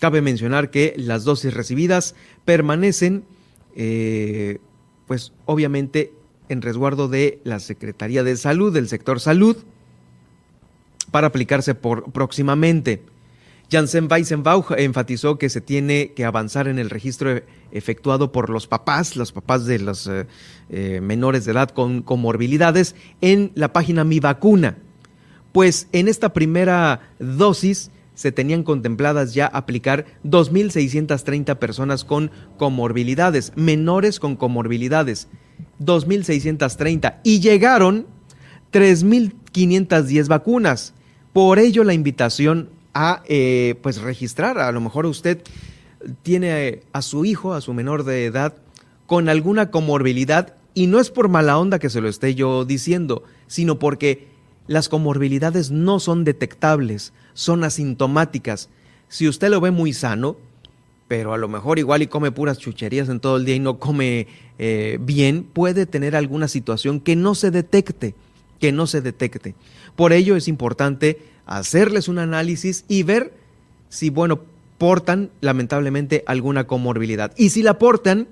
[0.00, 2.14] Cabe mencionar que las dosis recibidas
[2.46, 3.24] permanecen,
[3.76, 4.60] eh,
[5.06, 6.14] pues obviamente
[6.48, 9.58] en resguardo de la Secretaría de Salud, del sector salud,
[11.10, 13.02] para aplicarse por, próximamente.
[13.70, 19.14] Janssen Weissenbauch enfatizó que se tiene que avanzar en el registro efectuado por los papás,
[19.14, 20.26] los papás de los eh,
[20.70, 24.78] eh, menores de edad con comorbilidades, en la página Mi Vacuna.
[25.52, 34.18] Pues en esta primera dosis se tenían contempladas ya aplicar 2.630 personas con comorbilidades, menores
[34.18, 35.28] con comorbilidades,
[35.80, 38.06] 2.630, y llegaron
[38.72, 40.94] 3.510 vacunas.
[41.32, 45.42] Por ello la invitación a eh, pues registrar, a lo mejor usted
[46.22, 48.54] tiene a su hijo, a su menor de edad,
[49.06, 53.24] con alguna comorbilidad, y no es por mala onda que se lo esté yo diciendo,
[53.46, 54.28] sino porque
[54.66, 58.68] las comorbilidades no son detectables, son asintomáticas.
[59.08, 60.36] Si usted lo ve muy sano,
[61.08, 63.78] pero a lo mejor igual y come puras chucherías en todo el día y no
[63.78, 68.14] come eh, bien, puede tener alguna situación que no se detecte,
[68.60, 69.54] que no se detecte.
[69.98, 73.32] Por ello es importante hacerles un análisis y ver
[73.88, 74.38] si, bueno,
[74.78, 77.32] portan lamentablemente alguna comorbilidad.
[77.36, 78.28] Y si la portan,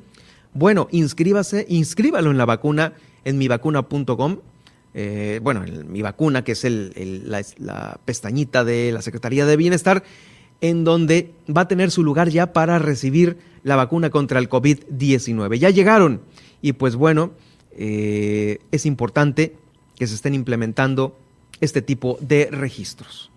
[0.54, 2.92] bueno, inscríbase, inscríbalo en la vacuna
[3.24, 4.38] en mivacuna.com
[4.94, 10.04] eh, bueno, mi vacuna, que es la, pestañita de la Secretaría de Bienestar,
[10.60, 15.58] en donde va a tener su lugar ya para recibir la vacuna contra el COVID-19.
[15.58, 16.20] Ya llegaron
[16.62, 17.32] y pues bueno,
[17.72, 19.56] eh, es importante
[19.96, 21.16] que se estén implementando
[21.60, 23.30] este tipo de registros.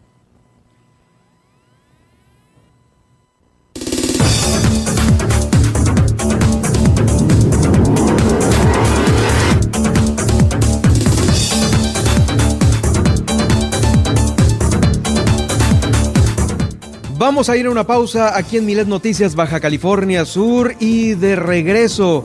[17.19, 21.35] Vamos a ir a una pausa aquí en Milet Noticias Baja California Sur y de
[21.35, 22.23] regreso.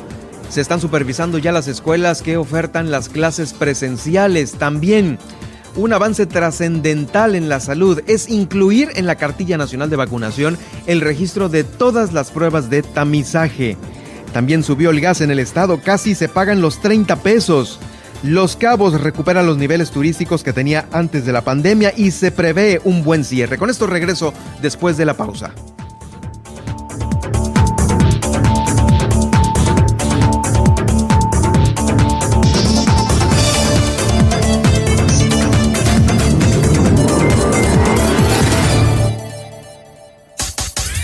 [0.48, 4.52] Se están supervisando ya las escuelas que ofertan las clases presenciales.
[4.52, 5.18] También
[5.76, 11.00] un avance trascendental en la salud es incluir en la cartilla nacional de vacunación el
[11.00, 13.76] registro de todas las pruebas de tamizaje.
[14.32, 17.78] También subió el gas en el estado, casi se pagan los 30 pesos.
[18.22, 22.80] Los Cabos recupera los niveles turísticos que tenía antes de la pandemia y se prevé
[22.84, 23.58] un buen cierre.
[23.58, 24.32] Con esto regreso
[24.62, 25.52] después de la pausa.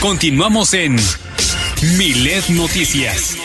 [0.00, 0.96] Continuamos en
[1.96, 3.36] Milet Noticias.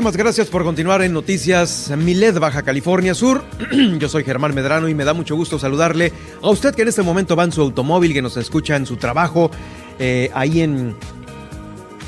[0.00, 3.44] Muchísimas gracias por continuar en Noticias Milet, Baja California Sur.
[3.98, 6.10] Yo soy Germán Medrano y me da mucho gusto saludarle
[6.42, 8.96] a usted que en este momento va en su automóvil, que nos escucha en su
[8.96, 9.50] trabajo,
[9.98, 10.96] eh, ahí en...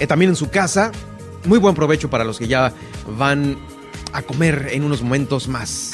[0.01, 0.91] Eh, también en su casa.
[1.45, 2.73] Muy buen provecho para los que ya
[3.19, 3.59] van
[4.15, 5.93] a comer en unos momentos más.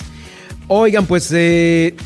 [0.68, 1.96] Oigan, pues eh,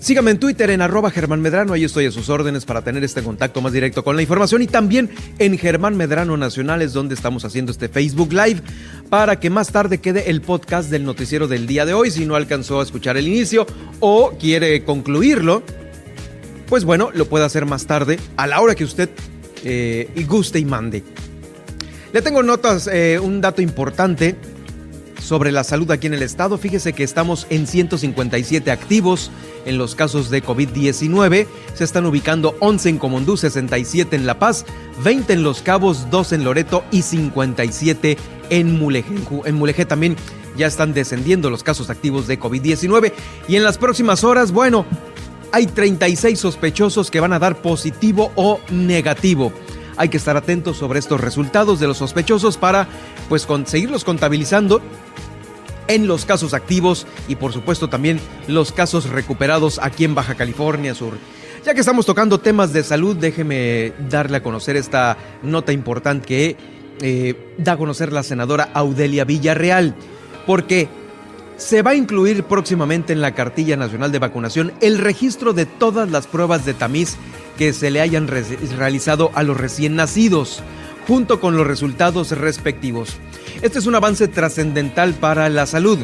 [0.00, 3.22] Sígame en Twitter en arroba Germán Medrano, ahí estoy a sus órdenes para tener este
[3.22, 7.72] contacto más directo con la información y también en Germán Medrano Nacionales donde estamos haciendo
[7.72, 8.62] este Facebook Live
[9.08, 12.36] para que más tarde quede el podcast del noticiero del día de hoy si no
[12.36, 13.66] alcanzó a escuchar el inicio
[13.98, 15.62] o quiere concluirlo,
[16.68, 19.08] pues bueno, lo puede hacer más tarde a la hora que usted
[19.64, 21.02] eh, guste y mande.
[22.12, 24.36] Le tengo notas, eh, un dato importante
[25.26, 26.56] sobre la salud aquí en el estado.
[26.56, 29.30] Fíjese que estamos en 157 activos
[29.64, 31.46] en los casos de COVID-19.
[31.74, 34.64] Se están ubicando 11 en Comondú, 67 en La Paz,
[35.02, 38.16] 20 en Los Cabos, 2 en Loreto y 57
[38.50, 39.16] en Mulegé.
[39.44, 40.16] En Mulegé también
[40.56, 43.12] ya están descendiendo los casos activos de COVID-19
[43.48, 44.86] y en las próximas horas, bueno,
[45.52, 49.52] hay 36 sospechosos que van a dar positivo o negativo.
[49.96, 52.88] Hay que estar atentos sobre estos resultados de los sospechosos para
[53.28, 54.80] pues seguirlos contabilizando
[55.88, 60.94] en los casos activos y por supuesto también los casos recuperados aquí en Baja California
[60.94, 61.14] Sur.
[61.64, 66.56] Ya que estamos tocando temas de salud, déjeme darle a conocer esta nota importante que
[67.00, 69.94] eh, da a conocer la senadora Audelia Villarreal,
[70.46, 70.88] porque
[71.56, 76.10] Se va a incluir próximamente en la cartilla nacional de vacunación el registro de todas
[76.10, 77.16] las pruebas de tamiz
[77.56, 80.62] que se le hayan realizado a los recién nacidos,
[81.08, 83.16] junto con los resultados respectivos.
[83.62, 85.98] Este es un avance trascendental para la salud.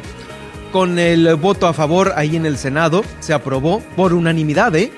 [0.73, 4.91] Con el voto a favor ahí en el Senado, se aprobó por unanimidad ¿eh?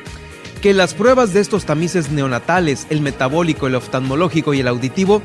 [0.62, 5.20] que las pruebas de estos tamices neonatales, el metabólico, el oftalmológico y el auditivo,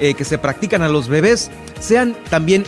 [0.00, 2.64] eh, que se practican a los bebés, sean también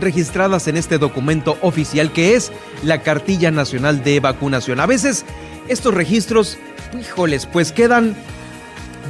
[0.00, 4.80] registradas en este documento oficial que es la Cartilla Nacional de Vacunación.
[4.80, 5.24] A veces
[5.68, 6.58] estos registros,
[6.98, 8.16] híjoles, pues quedan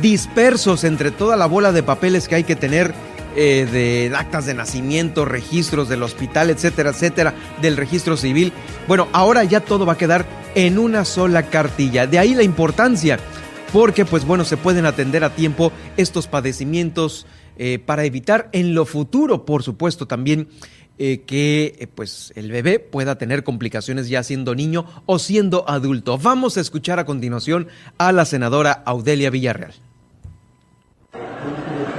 [0.00, 2.94] dispersos entre toda la bola de papeles que hay que tener
[3.38, 8.52] eh, de actas de nacimiento, registros del hospital, etcétera, etcétera, del registro civil.
[8.88, 10.24] Bueno, ahora ya todo va a quedar
[10.54, 12.06] en una sola cartilla.
[12.06, 13.18] De ahí la importancia,
[13.74, 17.26] porque pues bueno, se pueden atender a tiempo estos padecimientos
[17.56, 20.48] eh, para evitar en lo futuro, por supuesto, también
[20.98, 26.16] eh, que pues el bebé pueda tener complicaciones ya siendo niño o siendo adulto.
[26.16, 29.74] Vamos a escuchar a continuación a la senadora Audelia Villarreal.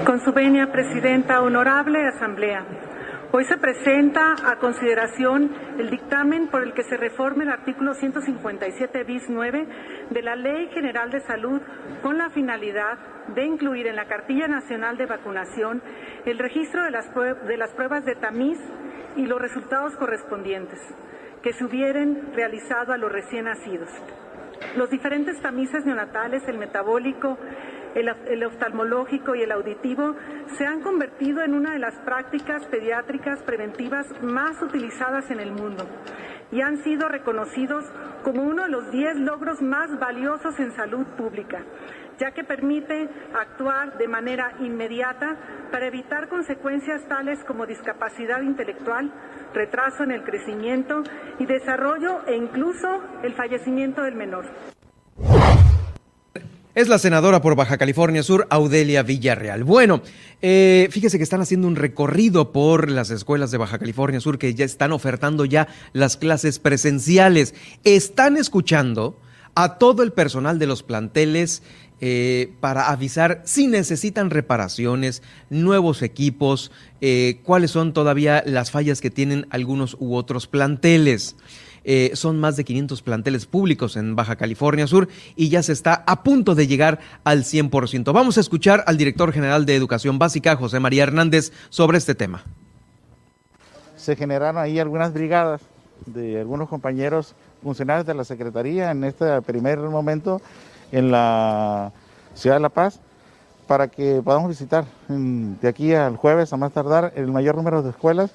[0.06, 2.66] Con su venia, Presidenta, honorable Asamblea.
[3.30, 9.04] Hoy se presenta a consideración el dictamen por el que se reforme el artículo 157
[9.04, 9.68] bis 9
[10.10, 11.62] de la Ley General de Salud
[12.02, 12.98] con la finalidad
[13.36, 15.82] de incluir en la Cartilla Nacional de Vacunación
[16.26, 18.58] el registro de las, de las pruebas de tamiz
[19.18, 20.80] y los resultados correspondientes
[21.44, 23.90] que se hubieran realizado a los recién nacidos.
[24.78, 27.38] Los diferentes tamices neonatales, el metabólico,
[27.98, 30.16] el, oftalmológico y el auditivo
[30.58, 35.86] se han convertido en una de las prácticas pediátricas preventivas más utilizadas en el mundo
[36.52, 37.84] y han sido reconocidos
[38.24, 41.64] como uno de los 10 logros más valiosos en salud pública,
[42.20, 45.38] ya que permite actuar de manera inmediata
[45.72, 49.12] para evitar consecuencias tales como discapacidad intelectual,
[49.54, 51.04] retraso en el crecimiento
[51.40, 54.46] y desarrollo e incluso el fallecimiento del menor
[56.78, 59.64] es la senadora por Baja California Sur, Audelia Villarreal.
[59.64, 60.04] Bueno,
[60.44, 64.54] eh, fíjese que están haciendo un recorrido por las escuelas de Baja California Sur que
[64.54, 67.56] ya están ofertando ya las clases presenciales.
[67.84, 69.20] Están escuchando
[69.56, 71.64] a todo el personal de los planteles
[72.00, 76.72] eh, para avisar si necesitan reparaciones, nuevos equipos,
[77.02, 81.38] eh, cuáles son todavía las fallas que tienen algunos u otros planteles.
[81.90, 85.08] Eh, son más de 500 planteles públicos en Baja California Sur
[85.38, 88.12] y ya se está a punto de llegar al 100%.
[88.12, 92.44] Vamos a escuchar al director general de Educación Básica, José María Hernández, sobre este tema.
[93.96, 95.62] Se generaron ahí algunas brigadas
[96.06, 100.42] de algunos compañeros funcionarios de la Secretaría en este primer momento
[100.92, 101.94] en la
[102.36, 103.00] ciudad de La Paz
[103.66, 107.92] para que podamos visitar de aquí al jueves a más tardar el mayor número de
[107.92, 108.32] escuelas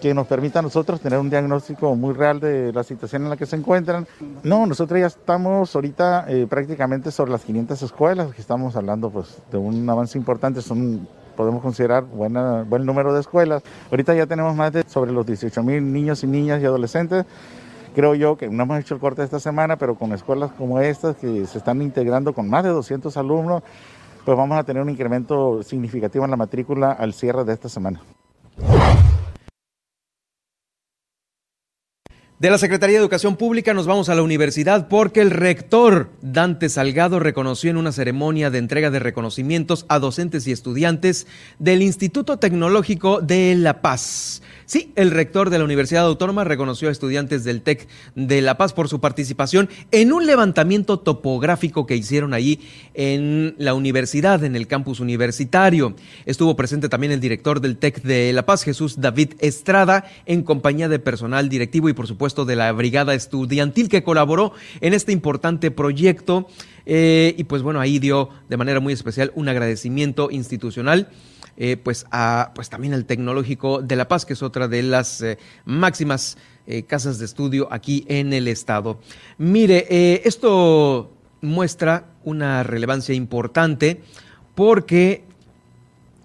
[0.00, 3.36] que nos permita a nosotros tener un diagnóstico muy real de la situación en la
[3.36, 4.06] que se encuentran.
[4.42, 9.38] No, nosotros ya estamos ahorita eh, prácticamente sobre las 500 escuelas, que estamos hablando pues
[9.50, 13.62] de un avance importante, son podemos considerar buena, buen número de escuelas.
[13.90, 17.24] Ahorita ya tenemos más de sobre los 18 mil niños y niñas y adolescentes.
[17.94, 21.16] Creo yo que no hemos hecho el corte esta semana, pero con escuelas como estas
[21.16, 23.62] que se están integrando con más de 200 alumnos,
[24.24, 28.00] pues vamos a tener un incremento significativo en la matrícula al cierre de esta semana.
[32.44, 36.68] De la Secretaría de Educación Pública nos vamos a la universidad porque el rector Dante
[36.68, 41.26] Salgado reconoció en una ceremonia de entrega de reconocimientos a docentes y estudiantes
[41.58, 44.42] del Instituto Tecnológico de La Paz.
[44.66, 48.72] Sí, el rector de la Universidad Autónoma reconoció a estudiantes del TEC de La Paz
[48.72, 52.60] por su participación en un levantamiento topográfico que hicieron allí
[52.94, 55.94] en la universidad, en el campus universitario.
[56.24, 60.88] Estuvo presente también el director del TEC de La Paz, Jesús David Estrada, en compañía
[60.88, 65.70] de personal directivo y por supuesto de la brigada estudiantil que colaboró en este importante
[65.70, 66.48] proyecto.
[66.86, 71.08] Eh, y pues bueno, ahí dio de manera muy especial un agradecimiento institucional
[71.56, 75.20] eh, pues, a, pues también al Tecnológico de La Paz, que es otra de las
[75.20, 76.36] eh, máximas
[76.66, 78.98] eh, casas de estudio aquí en el estado.
[79.38, 84.00] Mire, esto muestra una relevancia importante
[84.54, 85.24] porque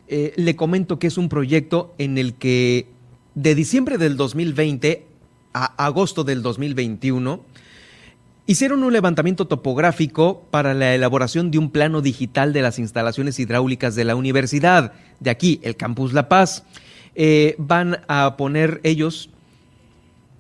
[0.08, 2.88] le comento que es un proyecto en el que
[3.36, 5.06] de diciembre del 2020
[5.54, 7.42] a agosto del 2021
[8.50, 13.94] Hicieron un levantamiento topográfico para la elaboración de un plano digital de las instalaciones hidráulicas
[13.94, 16.64] de la universidad, de aquí, el Campus La Paz.
[17.14, 19.30] Eh, van a poner ellos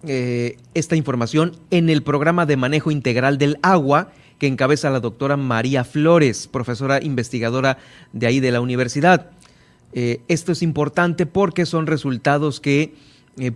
[0.07, 5.37] eh, esta información en el programa de manejo integral del agua que encabeza la doctora
[5.37, 7.77] María Flores, profesora investigadora
[8.11, 9.29] de ahí de la universidad.
[9.93, 12.95] Eh, esto es importante porque son resultados que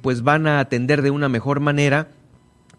[0.03, 2.07] pues van a atender de una mejor manera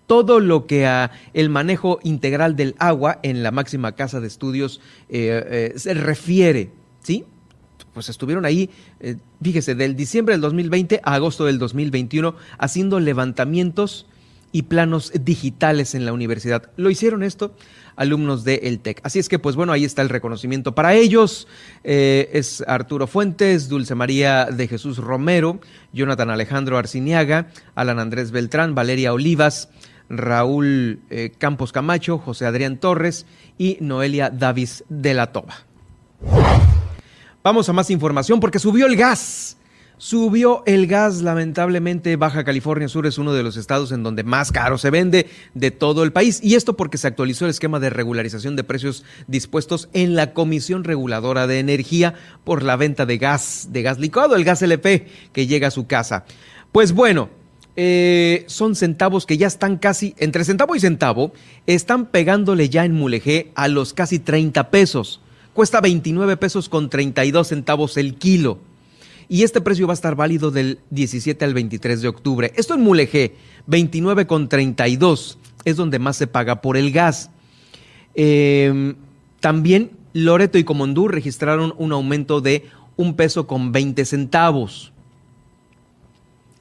[0.07, 4.81] todo lo que a el manejo integral del agua en la máxima casa de estudios
[5.09, 6.71] eh, eh, se refiere,
[7.03, 7.25] ¿sí?
[7.93, 14.07] Pues estuvieron ahí, eh, fíjese, del diciembre del 2020 a agosto del 2021 haciendo levantamientos
[14.51, 16.71] y planos digitales en la universidad.
[16.77, 17.57] Lo hicieron esto
[17.97, 19.01] alumnos de el TEC.
[19.05, 21.49] Así es que, pues bueno, ahí está el reconocimiento para ellos.
[21.83, 25.61] es Arturo Fuentes, Dulce María de Jesús Romero,
[25.93, 29.71] Jonathan Alejandro Arciniaga, Alan Andrés Beltrán, Valeria Olivas,
[30.09, 33.27] Raúl eh, Campos Camacho, José Adrián Torres
[33.59, 35.55] y Noelia Davis de la Toba.
[37.43, 39.59] Vamos a más información porque subió el gas.
[39.97, 44.51] Subió el gas, lamentablemente Baja California Sur es uno de los estados en donde más
[44.51, 46.41] caro se vende de todo el país.
[46.43, 50.83] Y esto porque se actualizó el esquema de regularización de precios dispuestos en la Comisión
[50.85, 55.47] Reguladora de Energía por la venta de gas, de gas licuado, el gas LP que
[55.47, 56.25] llega a su casa.
[56.73, 57.29] Pues bueno,
[57.77, 61.33] eh, son centavos que ya están casi, entre centavo y centavo,
[61.67, 65.21] están pegándole ya en Mulegé a los casi 30 pesos.
[65.53, 68.59] Cuesta 29 pesos con 32 centavos el kilo.
[69.29, 72.53] Y este precio va a estar válido del 17 al 23 de octubre.
[72.57, 73.35] Esto en Mulegé,
[73.67, 77.31] 29 con 32, es donde más se paga por el gas.
[78.15, 78.95] Em,
[79.41, 82.67] también Loreto y Comondú registraron un aumento de
[82.97, 84.94] un peso con 20 centavos.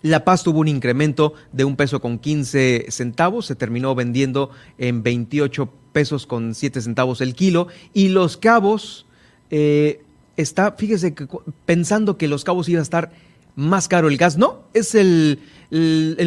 [0.03, 5.01] La Paz tuvo un incremento de un peso con 15 centavos, se terminó vendiendo en
[5.01, 7.69] 28 pesos con 7 centavos el kilo.
[7.93, 9.05] Y Los Cabos
[9.49, 10.01] eh,
[10.35, 11.25] está, fíjese, que,
[11.65, 13.13] pensando que Los Cabos iba a estar
[13.55, 14.37] más caro el gas.
[14.37, 15.39] No, es el,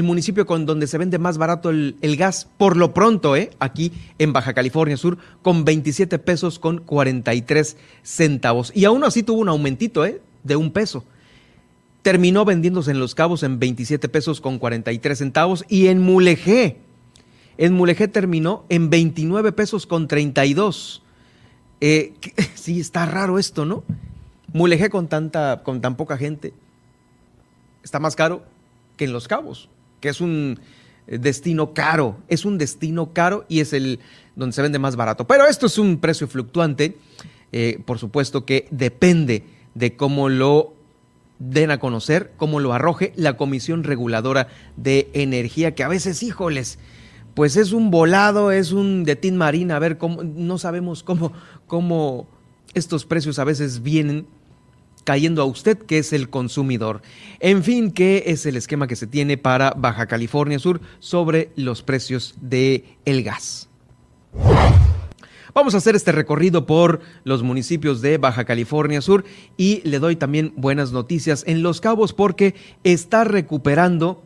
[0.02, 3.50] municipio con donde se vende más barato el, el, gas, por lo pronto, ¿eh?
[3.58, 8.72] aquí en Baja California Sur, con 27 pesos con 43 centavos.
[8.74, 10.22] Y aún así tuvo un aumentito ¿eh?
[10.44, 11.04] de un peso
[12.06, 16.76] terminó vendiéndose en Los Cabos en 27 pesos con 43 centavos y en Mulegé,
[17.58, 21.02] en Mulegé terminó en 29 pesos con 32.
[21.80, 22.14] Eh,
[22.54, 23.82] sí, está raro esto, ¿no?
[24.52, 26.54] Mulegé con, tanta, con tan poca gente
[27.82, 28.44] está más caro
[28.96, 29.68] que en Los Cabos,
[30.00, 30.60] que es un
[31.08, 33.98] eh, destino caro, es un destino caro y es el
[34.36, 35.26] donde se vende más barato.
[35.26, 36.96] Pero esto es un precio fluctuante,
[37.50, 39.42] eh, por supuesto que depende
[39.74, 40.75] de cómo lo
[41.38, 46.78] den a conocer cómo lo arroje la Comisión Reguladora de Energía, que a veces, híjoles,
[47.34, 51.32] pues es un volado, es un de tin marina, a ver cómo, no sabemos cómo,
[51.66, 52.28] cómo
[52.74, 54.26] estos precios a veces vienen
[55.04, 57.00] cayendo a usted, que es el consumidor.
[57.38, 61.82] En fin, ¿qué es el esquema que se tiene para Baja California Sur sobre los
[61.82, 63.68] precios del el gas?
[65.56, 69.24] Vamos a hacer este recorrido por los municipios de Baja California Sur
[69.56, 72.54] y le doy también buenas noticias en Los Cabos porque
[72.84, 74.22] está recuperando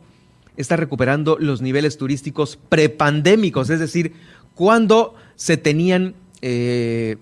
[0.57, 4.11] está recuperando los niveles turísticos prepandémicos, es decir,
[4.55, 7.15] cuando se tenían eh,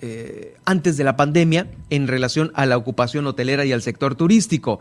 [0.00, 4.80] eh, antes de la pandemia en relación a la ocupación hotelera y al sector turístico.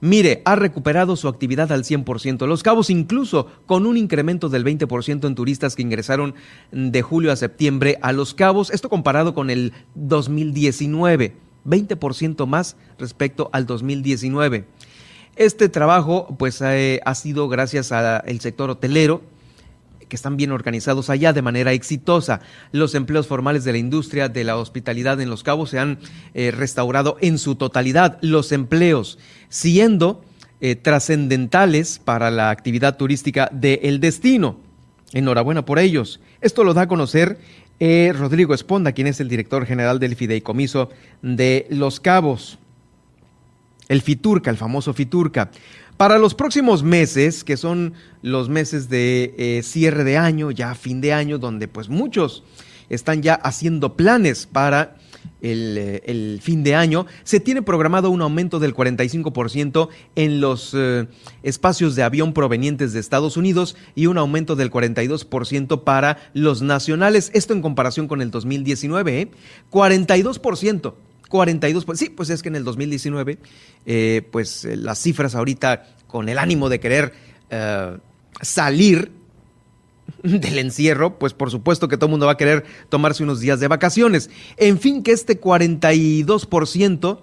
[0.00, 2.46] Mire, ha recuperado su actividad al 100%.
[2.46, 6.34] Los Cabos incluso con un incremento del 20% en turistas que ingresaron
[6.72, 13.48] de julio a septiembre a Los Cabos, esto comparado con el 2019, 20% más respecto
[13.52, 14.66] al 2019.
[15.36, 19.22] Este trabajo pues eh, ha sido gracias al sector hotelero,
[20.08, 22.40] que están bien organizados allá de manera exitosa.
[22.72, 25.98] Los empleos formales de la industria de la hospitalidad en Los Cabos se han
[26.34, 28.18] eh, restaurado en su totalidad.
[28.20, 30.24] Los empleos siendo
[30.60, 34.58] eh, trascendentales para la actividad turística del destino.
[35.12, 36.20] Enhorabuena por ellos.
[36.40, 37.38] Esto lo da a conocer
[37.78, 40.90] eh, Rodrigo Esponda, quien es el director general del Fideicomiso
[41.22, 42.58] de Los Cabos.
[43.88, 45.50] El Fiturca, el famoso Fiturca.
[45.96, 51.00] Para los próximos meses, que son los meses de eh, cierre de año, ya fin
[51.00, 52.44] de año, donde pues muchos
[52.90, 54.96] están ya haciendo planes para
[55.40, 61.06] el, eh, fin de año, se tiene programado un aumento del 45% en los eh,
[61.42, 67.30] espacios de avión provenientes de Estados Unidos y un aumento del 42% para los nacionales.
[67.32, 69.30] Esto en comparación con el 2019, ¿eh?
[69.70, 70.94] 42%.
[71.28, 73.38] 42, pues sí, pues es que en el 2019,
[73.86, 77.12] eh, pues eh, las cifras ahorita con el ánimo de querer
[77.50, 77.96] eh,
[78.40, 79.10] salir
[80.22, 83.60] del encierro, pues por supuesto que todo el mundo va a querer tomarse unos días
[83.60, 84.30] de vacaciones.
[84.56, 87.20] En fin, que este 42%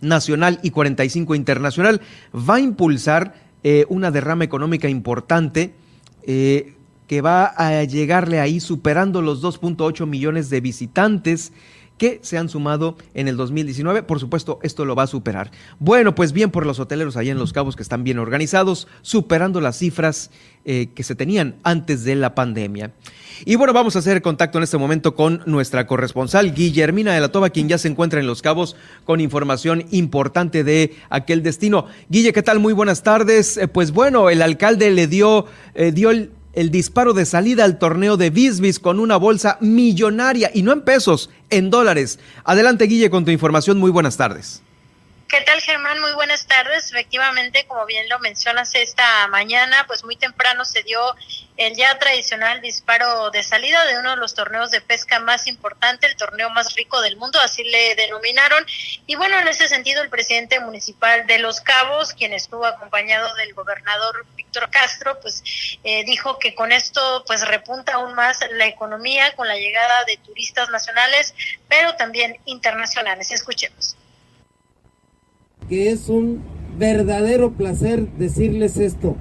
[0.00, 2.00] nacional y 45% internacional
[2.34, 3.42] va a impulsar
[3.88, 5.72] una derrama económica importante
[6.26, 11.50] que va a llegarle ahí superando los 2.8 millones de visitantes
[11.98, 14.02] que se han sumado en el 2019.
[14.02, 15.50] Por supuesto, esto lo va a superar.
[15.78, 19.60] Bueno, pues bien por los hoteleros allá en Los Cabos que están bien organizados, superando
[19.60, 20.30] las cifras
[20.64, 22.92] eh, que se tenían antes de la pandemia.
[23.44, 27.30] Y bueno, vamos a hacer contacto en este momento con nuestra corresponsal Guillermina de la
[27.30, 31.86] Toba, quien ya se encuentra en Los Cabos con información importante de aquel destino.
[32.08, 32.60] Guille, ¿qué tal?
[32.60, 33.56] Muy buenas tardes.
[33.56, 37.78] Eh, pues bueno, el alcalde le dio, eh, dio el, el disparo de salida al
[37.78, 42.18] torneo de Bisbis con una bolsa millonaria y no en pesos, en dólares.
[42.44, 43.78] Adelante, Guille, con tu información.
[43.78, 44.63] Muy buenas tardes.
[45.34, 45.98] ¿Qué tal, Germán?
[45.98, 46.92] Muy buenas tardes.
[46.92, 51.00] Efectivamente, como bien lo mencionas esta mañana, pues muy temprano se dio
[51.56, 56.06] el ya tradicional disparo de salida de uno de los torneos de pesca más importante,
[56.06, 58.64] el torneo más rico del mundo, así le denominaron.
[59.08, 63.54] Y bueno, en ese sentido, el presidente municipal de Los Cabos, quien estuvo acompañado del
[63.54, 65.42] gobernador Víctor Castro, pues
[65.82, 70.16] eh, dijo que con esto pues repunta aún más la economía con la llegada de
[70.18, 71.34] turistas nacionales,
[71.66, 73.32] pero también internacionales.
[73.32, 73.96] Escuchemos
[75.68, 76.40] que es un
[76.78, 79.16] verdadero placer decirles esto.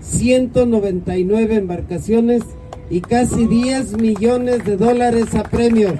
[0.00, 2.42] 199 embarcaciones
[2.90, 5.94] y casi 10 millones de dólares a premio,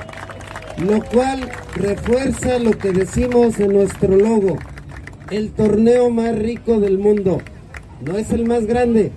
[0.78, 4.56] lo cual refuerza lo que decimos en nuestro logo,
[5.30, 7.40] el torneo más rico del mundo.
[8.04, 9.10] No es el más grande,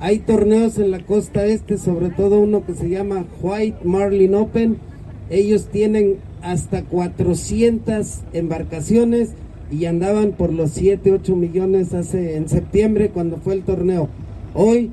[0.00, 4.76] hay torneos en la costa este, sobre todo uno que se llama White Marlin Open.
[5.30, 9.30] Ellos tienen hasta 400 embarcaciones
[9.74, 14.08] y andaban por los 7, 8 millones hace en septiembre cuando fue el torneo.
[14.54, 14.90] Hoy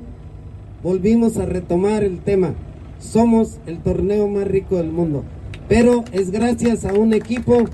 [0.82, 2.54] volvimos a retomar el tema.
[2.98, 5.22] Somos el torneo más rico del mundo,
[5.68, 7.64] pero es gracias a un equipo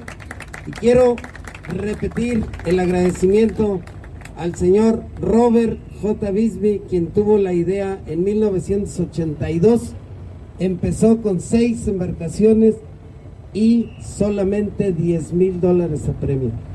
[0.67, 1.17] y quiero
[1.69, 3.81] repetir el agradecimiento
[4.37, 6.31] al señor Robert J.
[6.31, 9.95] Bisbee, quien tuvo la idea en 1982.
[10.59, 12.77] Empezó con seis embarcaciones
[13.55, 16.68] y solamente 10 mil dólares a premio.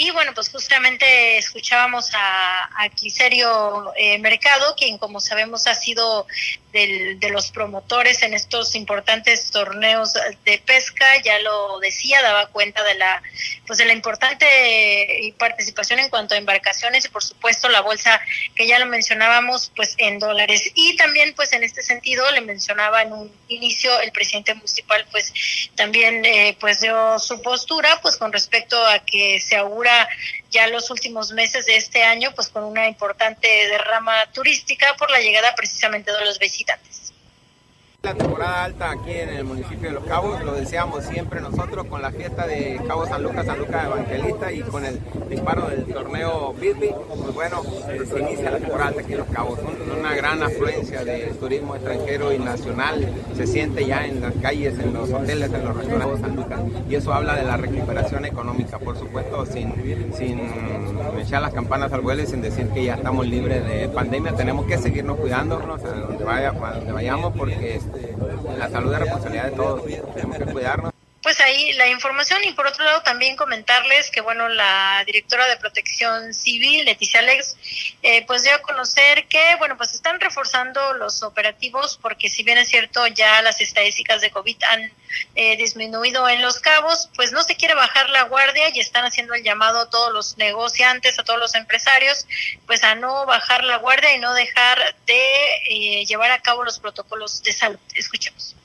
[0.00, 6.24] Y bueno, pues justamente escuchábamos a, a Cliserio eh, Mercado, quien como sabemos ha sido
[6.72, 10.12] de los promotores en estos importantes torneos
[10.44, 13.22] de pesca, ya lo decía, daba cuenta de la
[13.66, 18.20] pues de la importante participación en cuanto a embarcaciones y por supuesto la bolsa
[18.54, 20.70] que ya lo mencionábamos pues en dólares.
[20.74, 25.32] Y también pues en este sentido le mencionaba en un inicio el presidente municipal pues
[25.74, 30.08] también eh, pues dio su postura pues con respecto a que se augura
[30.50, 35.20] ya los últimos meses de este año, pues con una importante derrama turística por la
[35.20, 37.07] llegada precisamente de los きたんです。
[38.14, 42.46] Temporada alta aquí en el municipio de Los Cabos, lo deseamos siempre nosotros con la fiesta
[42.46, 44.98] de Cabo San Lucas, San Lucas Evangelista y con el
[45.28, 49.28] disparo del torneo Birby, pues bueno, eh, se inicia la temporada alta aquí en Los
[49.28, 49.58] Cabos.
[49.98, 53.06] una gran afluencia de turismo extranjero y nacional
[53.36, 56.60] se siente ya en las calles, en los hoteles, en los restaurantes de San Lucas.
[56.88, 59.74] Y eso habla de la recuperación económica, por supuesto, sin,
[60.16, 60.40] sin
[61.20, 64.66] echar las campanas al vuelo y sin decir que ya estamos libres de pandemia, tenemos
[64.66, 66.24] que seguirnos cuidándonos a donde,
[66.92, 67.80] vayamos porque
[68.58, 69.82] la salud es responsabilidad de todos,
[70.14, 70.92] tenemos que cuidarnos
[71.28, 72.42] pues ahí la información.
[72.44, 77.54] Y por otro lado también comentarles que bueno la directora de Protección Civil Leticia Alex
[78.02, 82.56] eh, pues dio a conocer que bueno pues están reforzando los operativos porque si bien
[82.56, 84.90] es cierto ya las estadísticas de COVID han
[85.34, 89.34] eh, disminuido en los cabos pues no se quiere bajar la guardia y están haciendo
[89.34, 92.26] el llamado a todos los negociantes a todos los empresarios
[92.66, 95.34] pues a no bajar la guardia y no dejar de
[95.68, 97.78] eh, llevar a cabo los protocolos de salud.
[97.94, 98.57] Escuchemos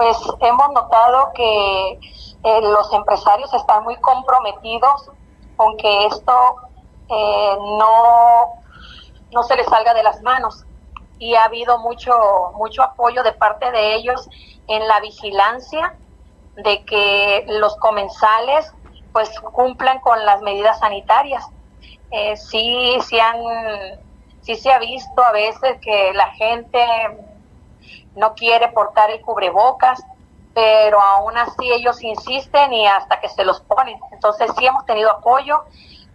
[0.00, 1.98] pues hemos notado que
[2.42, 5.10] eh, los empresarios están muy comprometidos
[5.58, 6.56] con que esto
[7.10, 8.62] eh, no,
[9.30, 10.64] no se les salga de las manos
[11.18, 12.14] y ha habido mucho,
[12.54, 14.26] mucho apoyo de parte de ellos
[14.68, 15.94] en la vigilancia
[16.56, 18.72] de que los comensales
[19.12, 21.44] pues cumplan con las medidas sanitarias.
[22.10, 23.36] Eh, sí, sí, han,
[24.40, 26.80] sí se ha visto a veces que la gente
[28.20, 30.00] no quiere portar el cubrebocas,
[30.54, 33.98] pero aún así ellos insisten y hasta que se los ponen.
[34.12, 35.64] Entonces sí hemos tenido apoyo,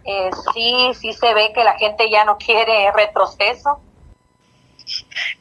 [0.04, 3.80] eh, sí, sí se ve que la gente ya no quiere retroceso.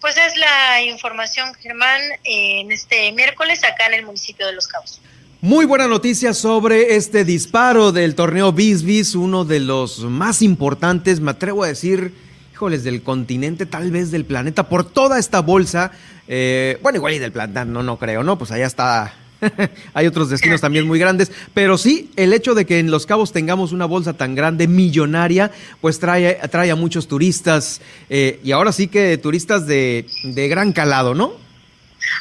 [0.01, 4.99] Pues es la información, Germán, en este miércoles acá en el municipio de Los Cabos.
[5.41, 11.29] Muy buena noticia sobre este disparo del torneo Bisbis, uno de los más importantes, me
[11.31, 12.15] atrevo a decir,
[12.55, 15.91] híjoles, del continente, tal vez del planeta, por toda esta bolsa
[16.27, 18.37] eh, bueno, igual y del planeta, no, no creo, ¿no?
[18.37, 19.13] Pues allá está.
[19.93, 23.31] Hay otros destinos también muy grandes, pero sí, el hecho de que en Los Cabos
[23.31, 25.51] tengamos una bolsa tan grande, millonaria,
[25.81, 30.71] pues trae, trae a muchos turistas, eh, y ahora sí que turistas de, de gran
[30.71, 31.44] calado, ¿no?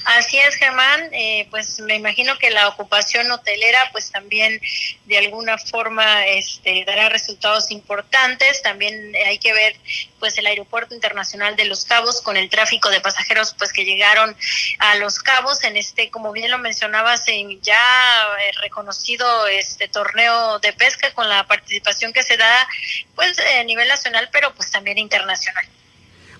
[0.04, 1.08] Así es, Germán.
[1.12, 4.60] Eh, pues me imagino que la ocupación hotelera, pues también
[5.06, 8.62] de alguna forma este, dará resultados importantes.
[8.62, 9.76] También hay que ver,
[10.18, 14.36] pues el aeropuerto internacional de Los Cabos con el tráfico de pasajeros, pues que llegaron
[14.78, 17.78] a Los Cabos en este, como bien lo mencionabas, en ya
[18.40, 22.68] eh, reconocido este torneo de pesca con la participación que se da,
[23.14, 25.66] pues a nivel nacional, pero pues también internacional.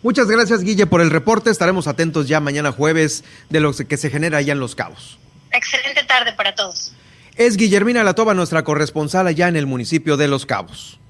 [0.05, 1.49] Muchas gracias, Guille, por el reporte.
[1.49, 5.19] Estaremos atentos ya mañana jueves de lo que se genera allá en Los Cabos.
[5.51, 6.93] Excelente tarde para todos.
[7.37, 11.01] Es Guillermina Latoba, nuestra corresponsal allá en el municipio de Los Cabos.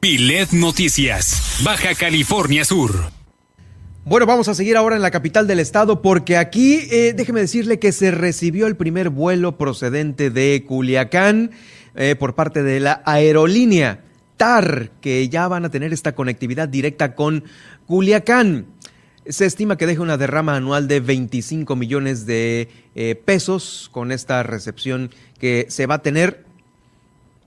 [0.00, 3.10] Milet Noticias, Baja California Sur.
[4.06, 7.78] Bueno, vamos a seguir ahora en la capital del estado porque aquí, eh, déjeme decirle
[7.78, 11.50] que se recibió el primer vuelo procedente de Culiacán
[11.94, 14.05] eh, por parte de la aerolínea.
[14.36, 17.44] TAR, que ya van a tener esta conectividad directa con
[17.86, 18.66] Culiacán.
[19.26, 24.42] Se estima que deja una derrama anual de 25 millones de eh, pesos con esta
[24.42, 26.44] recepción que se va a tener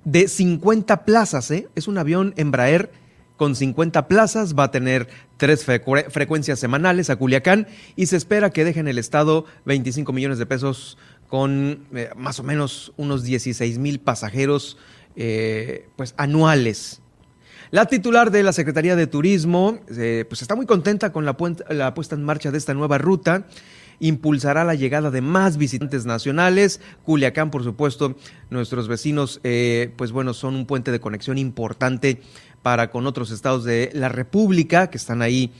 [0.04, 1.52] de 50 plazas.
[1.52, 1.70] ¿eh?
[1.76, 2.92] Es un avión Embraer
[3.38, 8.66] con 50 plazas, va a tener tres frecuencias semanales a Culiacán y se espera que
[8.66, 10.98] deje en el estado 25 millones de pesos
[11.30, 14.78] con eh, más o menos unos 16 mil pasajeros
[15.16, 17.02] eh, pues anuales.
[17.72, 22.16] La titular de la Secretaría de Turismo eh, pues está muy contenta con la, puesta
[22.16, 23.46] en marcha de esta nueva ruta
[24.02, 26.80] impulsará la llegada de más visitantes nacionales.
[27.04, 28.16] Culiacán, por supuesto,
[28.50, 32.22] nuestros vecinos, eh, pues bueno, son un puente de conexión importante
[32.62, 35.52] para con otros estados de la República que están ahí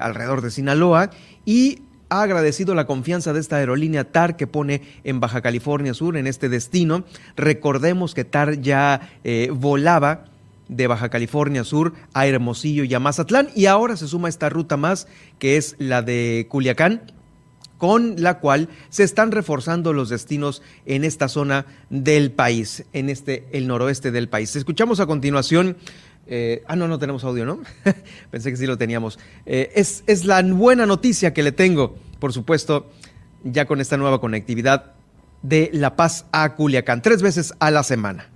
[0.00, 1.10] alrededor de Sinaloa
[1.44, 1.82] y
[2.12, 6.26] ha agradecido la confianza de esta aerolínea TAR que pone en Baja California Sur, en
[6.26, 7.04] este destino.
[7.36, 10.26] Recordemos que TAR ya eh, volaba
[10.68, 14.76] de Baja California Sur a Hermosillo y a Mazatlán y ahora se suma esta ruta
[14.76, 15.08] más
[15.38, 17.00] que es la de Culiacán
[17.78, 23.48] con la cual se están reforzando los destinos en esta zona del país, en este
[23.52, 24.54] el noroeste del país.
[24.54, 25.76] Escuchamos a continuación
[26.26, 27.60] eh, ah, no, no tenemos audio, ¿no?
[28.30, 29.18] Pensé que sí lo teníamos.
[29.46, 32.90] Eh, es, es la buena noticia que le tengo, por supuesto,
[33.44, 34.92] ya con esta nueva conectividad
[35.42, 38.28] de La Paz a Culiacán, tres veces a la semana.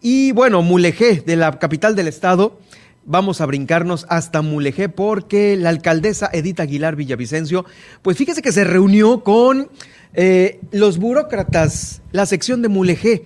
[0.00, 2.60] Y bueno, Mulegé, de la capital del estado,
[3.04, 7.64] vamos a brincarnos hasta Mulegé porque la alcaldesa Edith Aguilar Villavicencio,
[8.02, 9.70] pues fíjese que se reunió con
[10.14, 13.24] eh, los burócratas, la sección de Mulegé.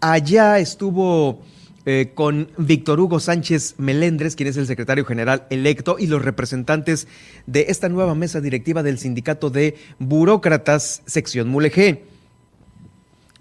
[0.00, 1.42] Allá estuvo
[1.86, 7.06] eh, con Víctor Hugo Sánchez Melendres, quien es el secretario general electo, y los representantes
[7.46, 12.04] de esta nueva mesa directiva del sindicato de burócratas, sección Mulegé.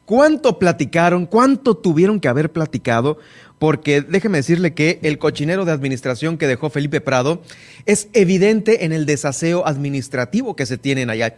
[0.05, 1.25] ¿Cuánto platicaron?
[1.25, 3.17] ¿Cuánto tuvieron que haber platicado?
[3.59, 7.41] Porque déjeme decirle que el cochinero de administración que dejó Felipe Prado
[7.85, 11.37] es evidente en el desaseo administrativo que se tienen allá.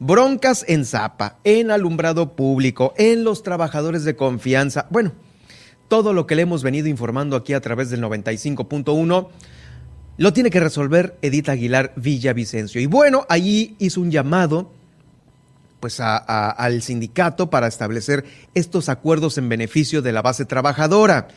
[0.00, 4.88] Broncas en Zapa, en alumbrado público, en los trabajadores de confianza.
[4.90, 5.12] Bueno,
[5.92, 9.28] todo lo que le hemos venido informando aquí a través del 95.1
[10.16, 12.80] lo tiene que resolver Edith Aguilar Villavicencio.
[12.80, 14.72] Y bueno, allí hizo un llamado
[15.80, 18.24] pues al sindicato para establecer
[18.54, 21.28] estos acuerdos en beneficio de la base trabajadora.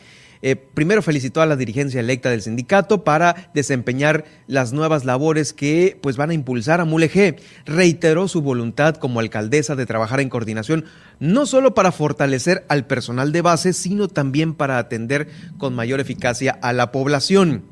[0.42, 5.98] Eh, primero felicitó a la dirigencia electa del sindicato para desempeñar las nuevas labores que
[6.00, 7.36] pues van a impulsar a Mulegé.
[7.64, 10.84] Reiteró su voluntad como alcaldesa de trabajar en coordinación
[11.18, 15.28] no solo para fortalecer al personal de base, sino también para atender
[15.58, 17.62] con mayor eficacia a la población.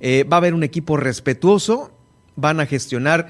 [0.00, 1.92] Eh, va a haber un equipo respetuoso,
[2.34, 3.28] van a gestionar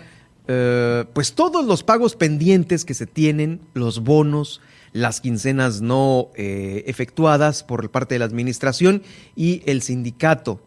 [0.48, 4.60] eh, pues todos los pagos pendientes que se tienen, los bonos,
[4.92, 9.02] las quincenas no eh, efectuadas por parte de la administración
[9.34, 10.60] y el sindicato.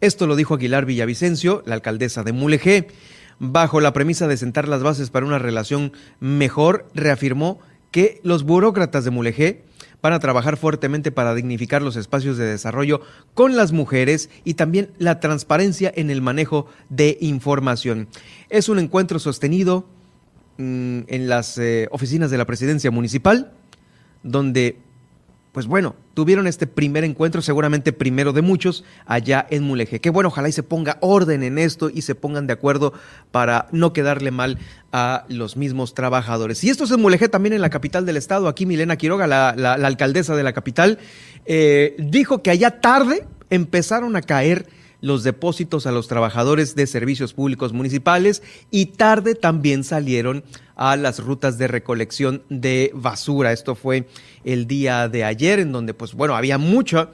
[0.00, 2.88] Esto lo dijo Aguilar Villavicencio, la alcaldesa de Mulegé.
[3.40, 9.04] Bajo la premisa de sentar las bases para una relación mejor, reafirmó que los burócratas
[9.04, 9.64] de Mulegé
[10.02, 13.00] van a trabajar fuertemente para dignificar los espacios de desarrollo
[13.34, 18.08] con las mujeres y también la transparencia en el manejo de información.
[18.48, 19.86] Es un encuentro sostenido
[20.60, 23.52] Mm, en las eh, oficinas de la presidencia municipal,
[24.24, 24.76] donde,
[25.52, 30.00] pues bueno, tuvieron este primer encuentro, seguramente primero de muchos, allá en Mulegé.
[30.00, 32.92] Que bueno, ojalá y se ponga orden en esto y se pongan de acuerdo
[33.30, 34.58] para no quedarle mal
[34.90, 36.64] a los mismos trabajadores.
[36.64, 39.50] Y esto es en Mulegé, también en la capital del estado, aquí Milena Quiroga, la,
[39.74, 40.98] alcaldesa de la capital,
[41.46, 44.66] eh, dijo que allá tarde empezaron a caer
[45.00, 50.44] los depósitos a los trabajadores de servicios públicos municipales y tarde también salieron
[50.76, 53.52] a las rutas de recolección de basura.
[53.52, 54.08] Esto fue
[54.44, 57.10] el día de ayer en donde pues bueno, había mucha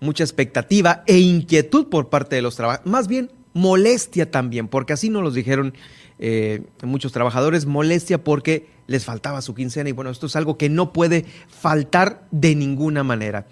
[0.00, 5.08] mucha expectativa e inquietud por parte de los trabajadores, más bien molestia también, porque así
[5.08, 5.74] nos los dijeron
[6.18, 10.68] eh, muchos trabajadores, molestia porque les faltaba su quincena y bueno, esto es algo que
[10.68, 13.46] no puede faltar de ninguna manera.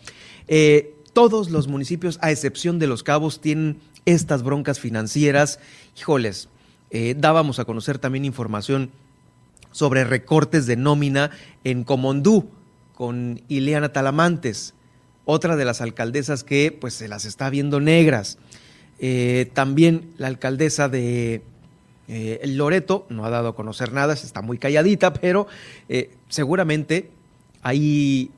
[0.47, 5.61] Eh, todos los municipios, a excepción de los cabos, tienen estas broncas financieras.
[5.97, 6.49] Híjoles,
[6.91, 8.91] eh, dábamos a conocer también información
[9.71, 11.31] sobre recortes de nómina
[11.65, 12.51] en Comondú
[12.95, 14.75] con Ileana Talamantes,
[15.25, 18.39] otra de las alcaldesas que pues se las está viendo negras.
[18.99, 21.43] Eh, también la alcaldesa de
[22.09, 25.47] eh, Loreto no ha dado a conocer nada, está muy calladita, pero
[26.29, 27.11] seguramente
[27.63, 28.31] ahí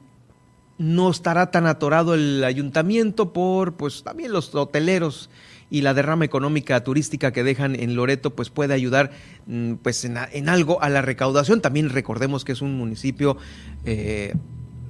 [0.85, 5.30] no estará tan atorado el ayuntamiento por pues también los hoteleros
[5.70, 9.11] y la derrama económica turística que dejan en Loreto pues puede ayudar
[9.47, 11.62] mm, pues en, algo a la recaudación.
[11.62, 13.39] También recordemos que es un municipio
[13.87, 14.35] eh,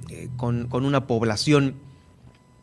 [0.09, 1.75] eh, con, con, una población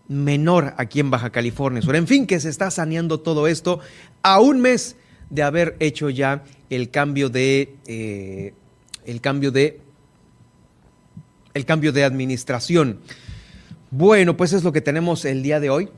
[0.08, 1.96] menor aquí en Baja California Sur.
[1.96, 3.80] En fin, que se está saneando todo esto
[4.22, 4.96] a un mes
[5.30, 8.52] de haber hecho ya el cambio de eh,
[9.06, 9.80] el cambio de
[11.55, 12.98] el cambio de administración.
[13.90, 15.88] Bueno, pues es lo que tenemos el día de hoy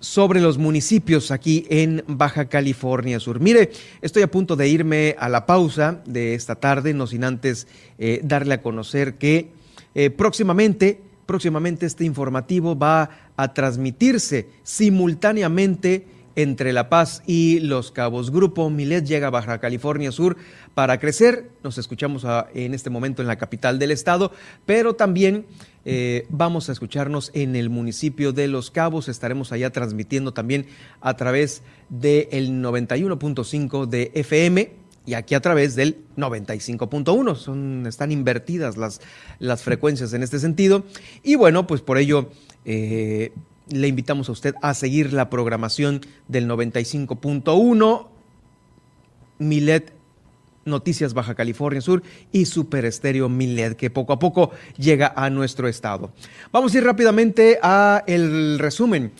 [0.00, 3.40] sobre los municipios aquí en Baja California Sur.
[3.40, 3.70] Mire,
[4.02, 7.66] estoy a punto de irme a la pausa de esta tarde, no sin antes
[7.98, 9.50] eh, darle a conocer que
[9.94, 18.30] eh, próximamente, próximamente este informativo va a transmitirse simultáneamente entre La Paz y Los Cabos.
[18.30, 20.36] Grupo Milet llega a Baja California Sur
[20.74, 21.50] para crecer.
[21.64, 22.24] Nos escuchamos
[22.54, 24.30] en este momento en la capital del estado,
[24.66, 25.46] pero también
[25.84, 29.08] eh, vamos a escucharnos en el municipio de Los Cabos.
[29.08, 30.66] Estaremos allá transmitiendo también
[31.00, 37.36] a través del 91.5 de FM y aquí a través del 95.1.
[37.36, 39.00] Son, están invertidas las,
[39.38, 40.84] las frecuencias en este sentido.
[41.22, 42.30] Y bueno, pues por ello
[42.64, 43.32] eh,
[43.68, 48.08] le invitamos a usted a seguir la programación del 95.1.
[49.38, 49.92] Milet
[50.64, 52.02] Noticias Baja California Sur
[52.32, 56.10] y Super Estéreo Milet, que poco a poco llega a nuestro estado.
[56.52, 59.12] Vamos a ir rápidamente a el resumen.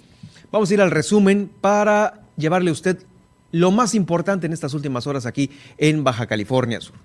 [0.51, 2.99] Vamos a ir al resumen para llevarle a usted
[3.53, 6.97] lo más importante en estas últimas horas aquí en Baja California Sur.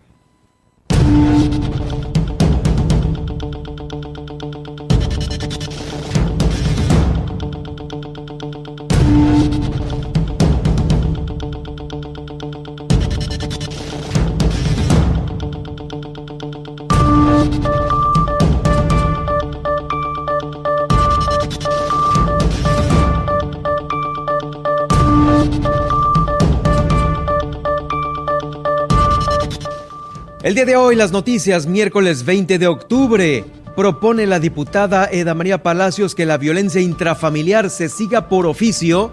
[30.52, 33.46] El día de hoy, las noticias, miércoles 20 de octubre.
[33.74, 39.12] Propone la diputada Eda María Palacios que la violencia intrafamiliar se siga por oficio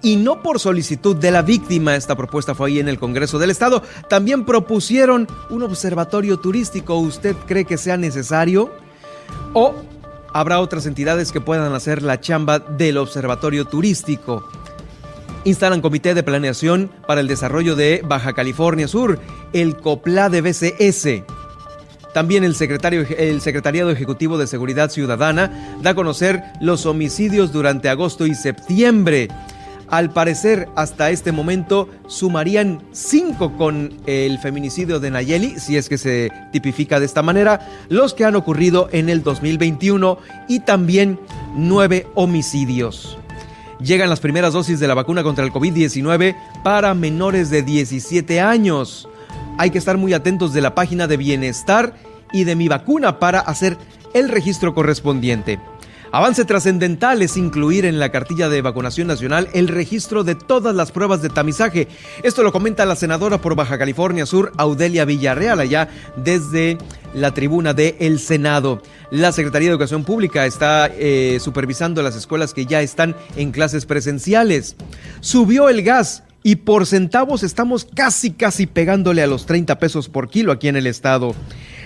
[0.00, 1.94] y no por solicitud de la víctima.
[1.94, 3.82] Esta propuesta fue ahí en el Congreso del Estado.
[4.08, 6.94] También propusieron un observatorio turístico.
[6.94, 8.72] ¿Usted cree que sea necesario?
[9.52, 9.74] ¿O
[10.32, 14.48] habrá otras entidades que puedan hacer la chamba del observatorio turístico?
[15.48, 19.18] Instalan comité de planeación para el desarrollo de Baja California Sur,
[19.52, 21.24] el COPLA de BCS.
[22.12, 27.88] También el, secretario, el Secretariado Ejecutivo de Seguridad Ciudadana da a conocer los homicidios durante
[27.88, 29.28] agosto y septiembre.
[29.88, 35.96] Al parecer, hasta este momento sumarían cinco con el feminicidio de Nayeli, si es que
[35.96, 41.18] se tipifica de esta manera, los que han ocurrido en el 2021 y también
[41.56, 43.18] nueve homicidios
[43.80, 49.08] llegan las primeras dosis de la vacuna contra el COVID-19 para menores de 17 años.
[49.56, 51.94] Hay que estar muy atentos de la página de bienestar
[52.32, 53.76] y de mi vacuna para hacer
[54.14, 55.58] el registro correspondiente.
[56.10, 60.90] Avance trascendental es incluir en la cartilla de vacunación nacional el registro de todas las
[60.90, 61.86] pruebas de tamizaje.
[62.22, 66.78] Esto lo comenta la senadora por Baja California Sur, Audelia Villarreal, allá desde
[67.12, 68.80] la tribuna del el Senado.
[69.10, 73.84] La Secretaría de Educación Pública está eh, supervisando las escuelas que ya están en clases
[73.84, 74.76] presenciales.
[75.20, 80.30] Subió el gas y por centavos estamos casi, casi pegándole a los 30 pesos por
[80.30, 81.34] kilo aquí en el estado.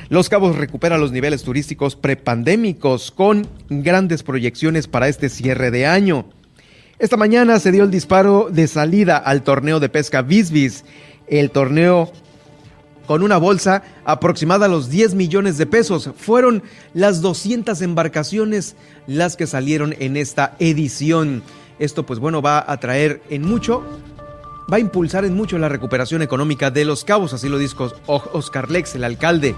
[0.09, 6.27] Los Cabos recupera los niveles turísticos prepandémicos con grandes proyecciones para este cierre de año.
[6.99, 10.85] Esta mañana se dio el disparo de salida al torneo de pesca Bisbis,
[11.27, 12.13] el torneo
[13.07, 16.11] con una bolsa aproximada a los 10 millones de pesos.
[16.17, 16.63] Fueron
[16.95, 18.77] las 200 embarcaciones
[19.07, 21.43] las que salieron en esta edición.
[21.79, 23.85] Esto pues bueno va a traer en mucho
[24.73, 28.71] va a impulsar en mucho la recuperación económica de los cabos, así lo dijo Oscar
[28.71, 29.55] Lex, el alcalde.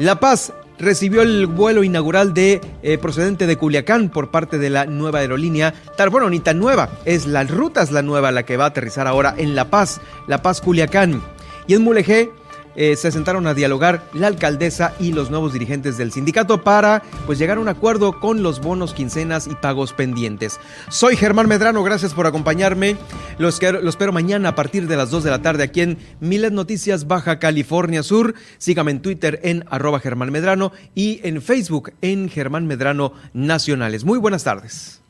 [0.00, 4.86] La Paz recibió el vuelo inaugural de eh, procedente de Culiacán por parte de la
[4.86, 5.74] nueva aerolínea.
[6.10, 9.06] Bueno, ni tan nueva, es la ruta es la nueva la que va a aterrizar
[9.06, 11.22] ahora en La Paz, La Paz Culiacán.
[11.66, 12.32] Y en Mulegé
[12.80, 17.38] eh, se sentaron a dialogar la alcaldesa y los nuevos dirigentes del sindicato para pues
[17.38, 20.58] llegar a un acuerdo con los bonos, quincenas y pagos pendientes.
[20.88, 22.96] Soy Germán Medrano, gracias por acompañarme.
[23.36, 26.54] Los, los espero mañana a partir de las 2 de la tarde aquí en Milet
[26.54, 28.32] Noticias Baja California Sur.
[28.56, 34.04] Sígame en Twitter en arroba Germán Medrano y en Facebook en Germán Medrano Nacionales.
[34.04, 35.02] Muy buenas tardes.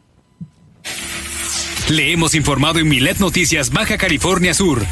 [1.91, 4.87] Le hemos informado en Milet Noticias Baja California Sur.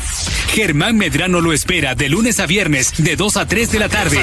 [0.52, 4.18] Germán Medrano lo espera de lunes a viernes de 2 a 3 de la tarde.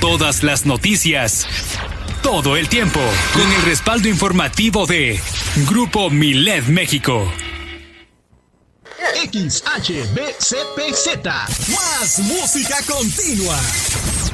[0.00, 1.46] Todas las noticias.
[2.20, 2.98] Todo el tiempo.
[3.32, 5.20] Con el respaldo informativo de
[5.68, 7.32] Grupo Milet México.
[9.30, 11.14] XHBCPZ.
[11.70, 13.60] Más música continua.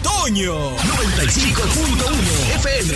[0.03, 2.95] Toño 95.1 FM.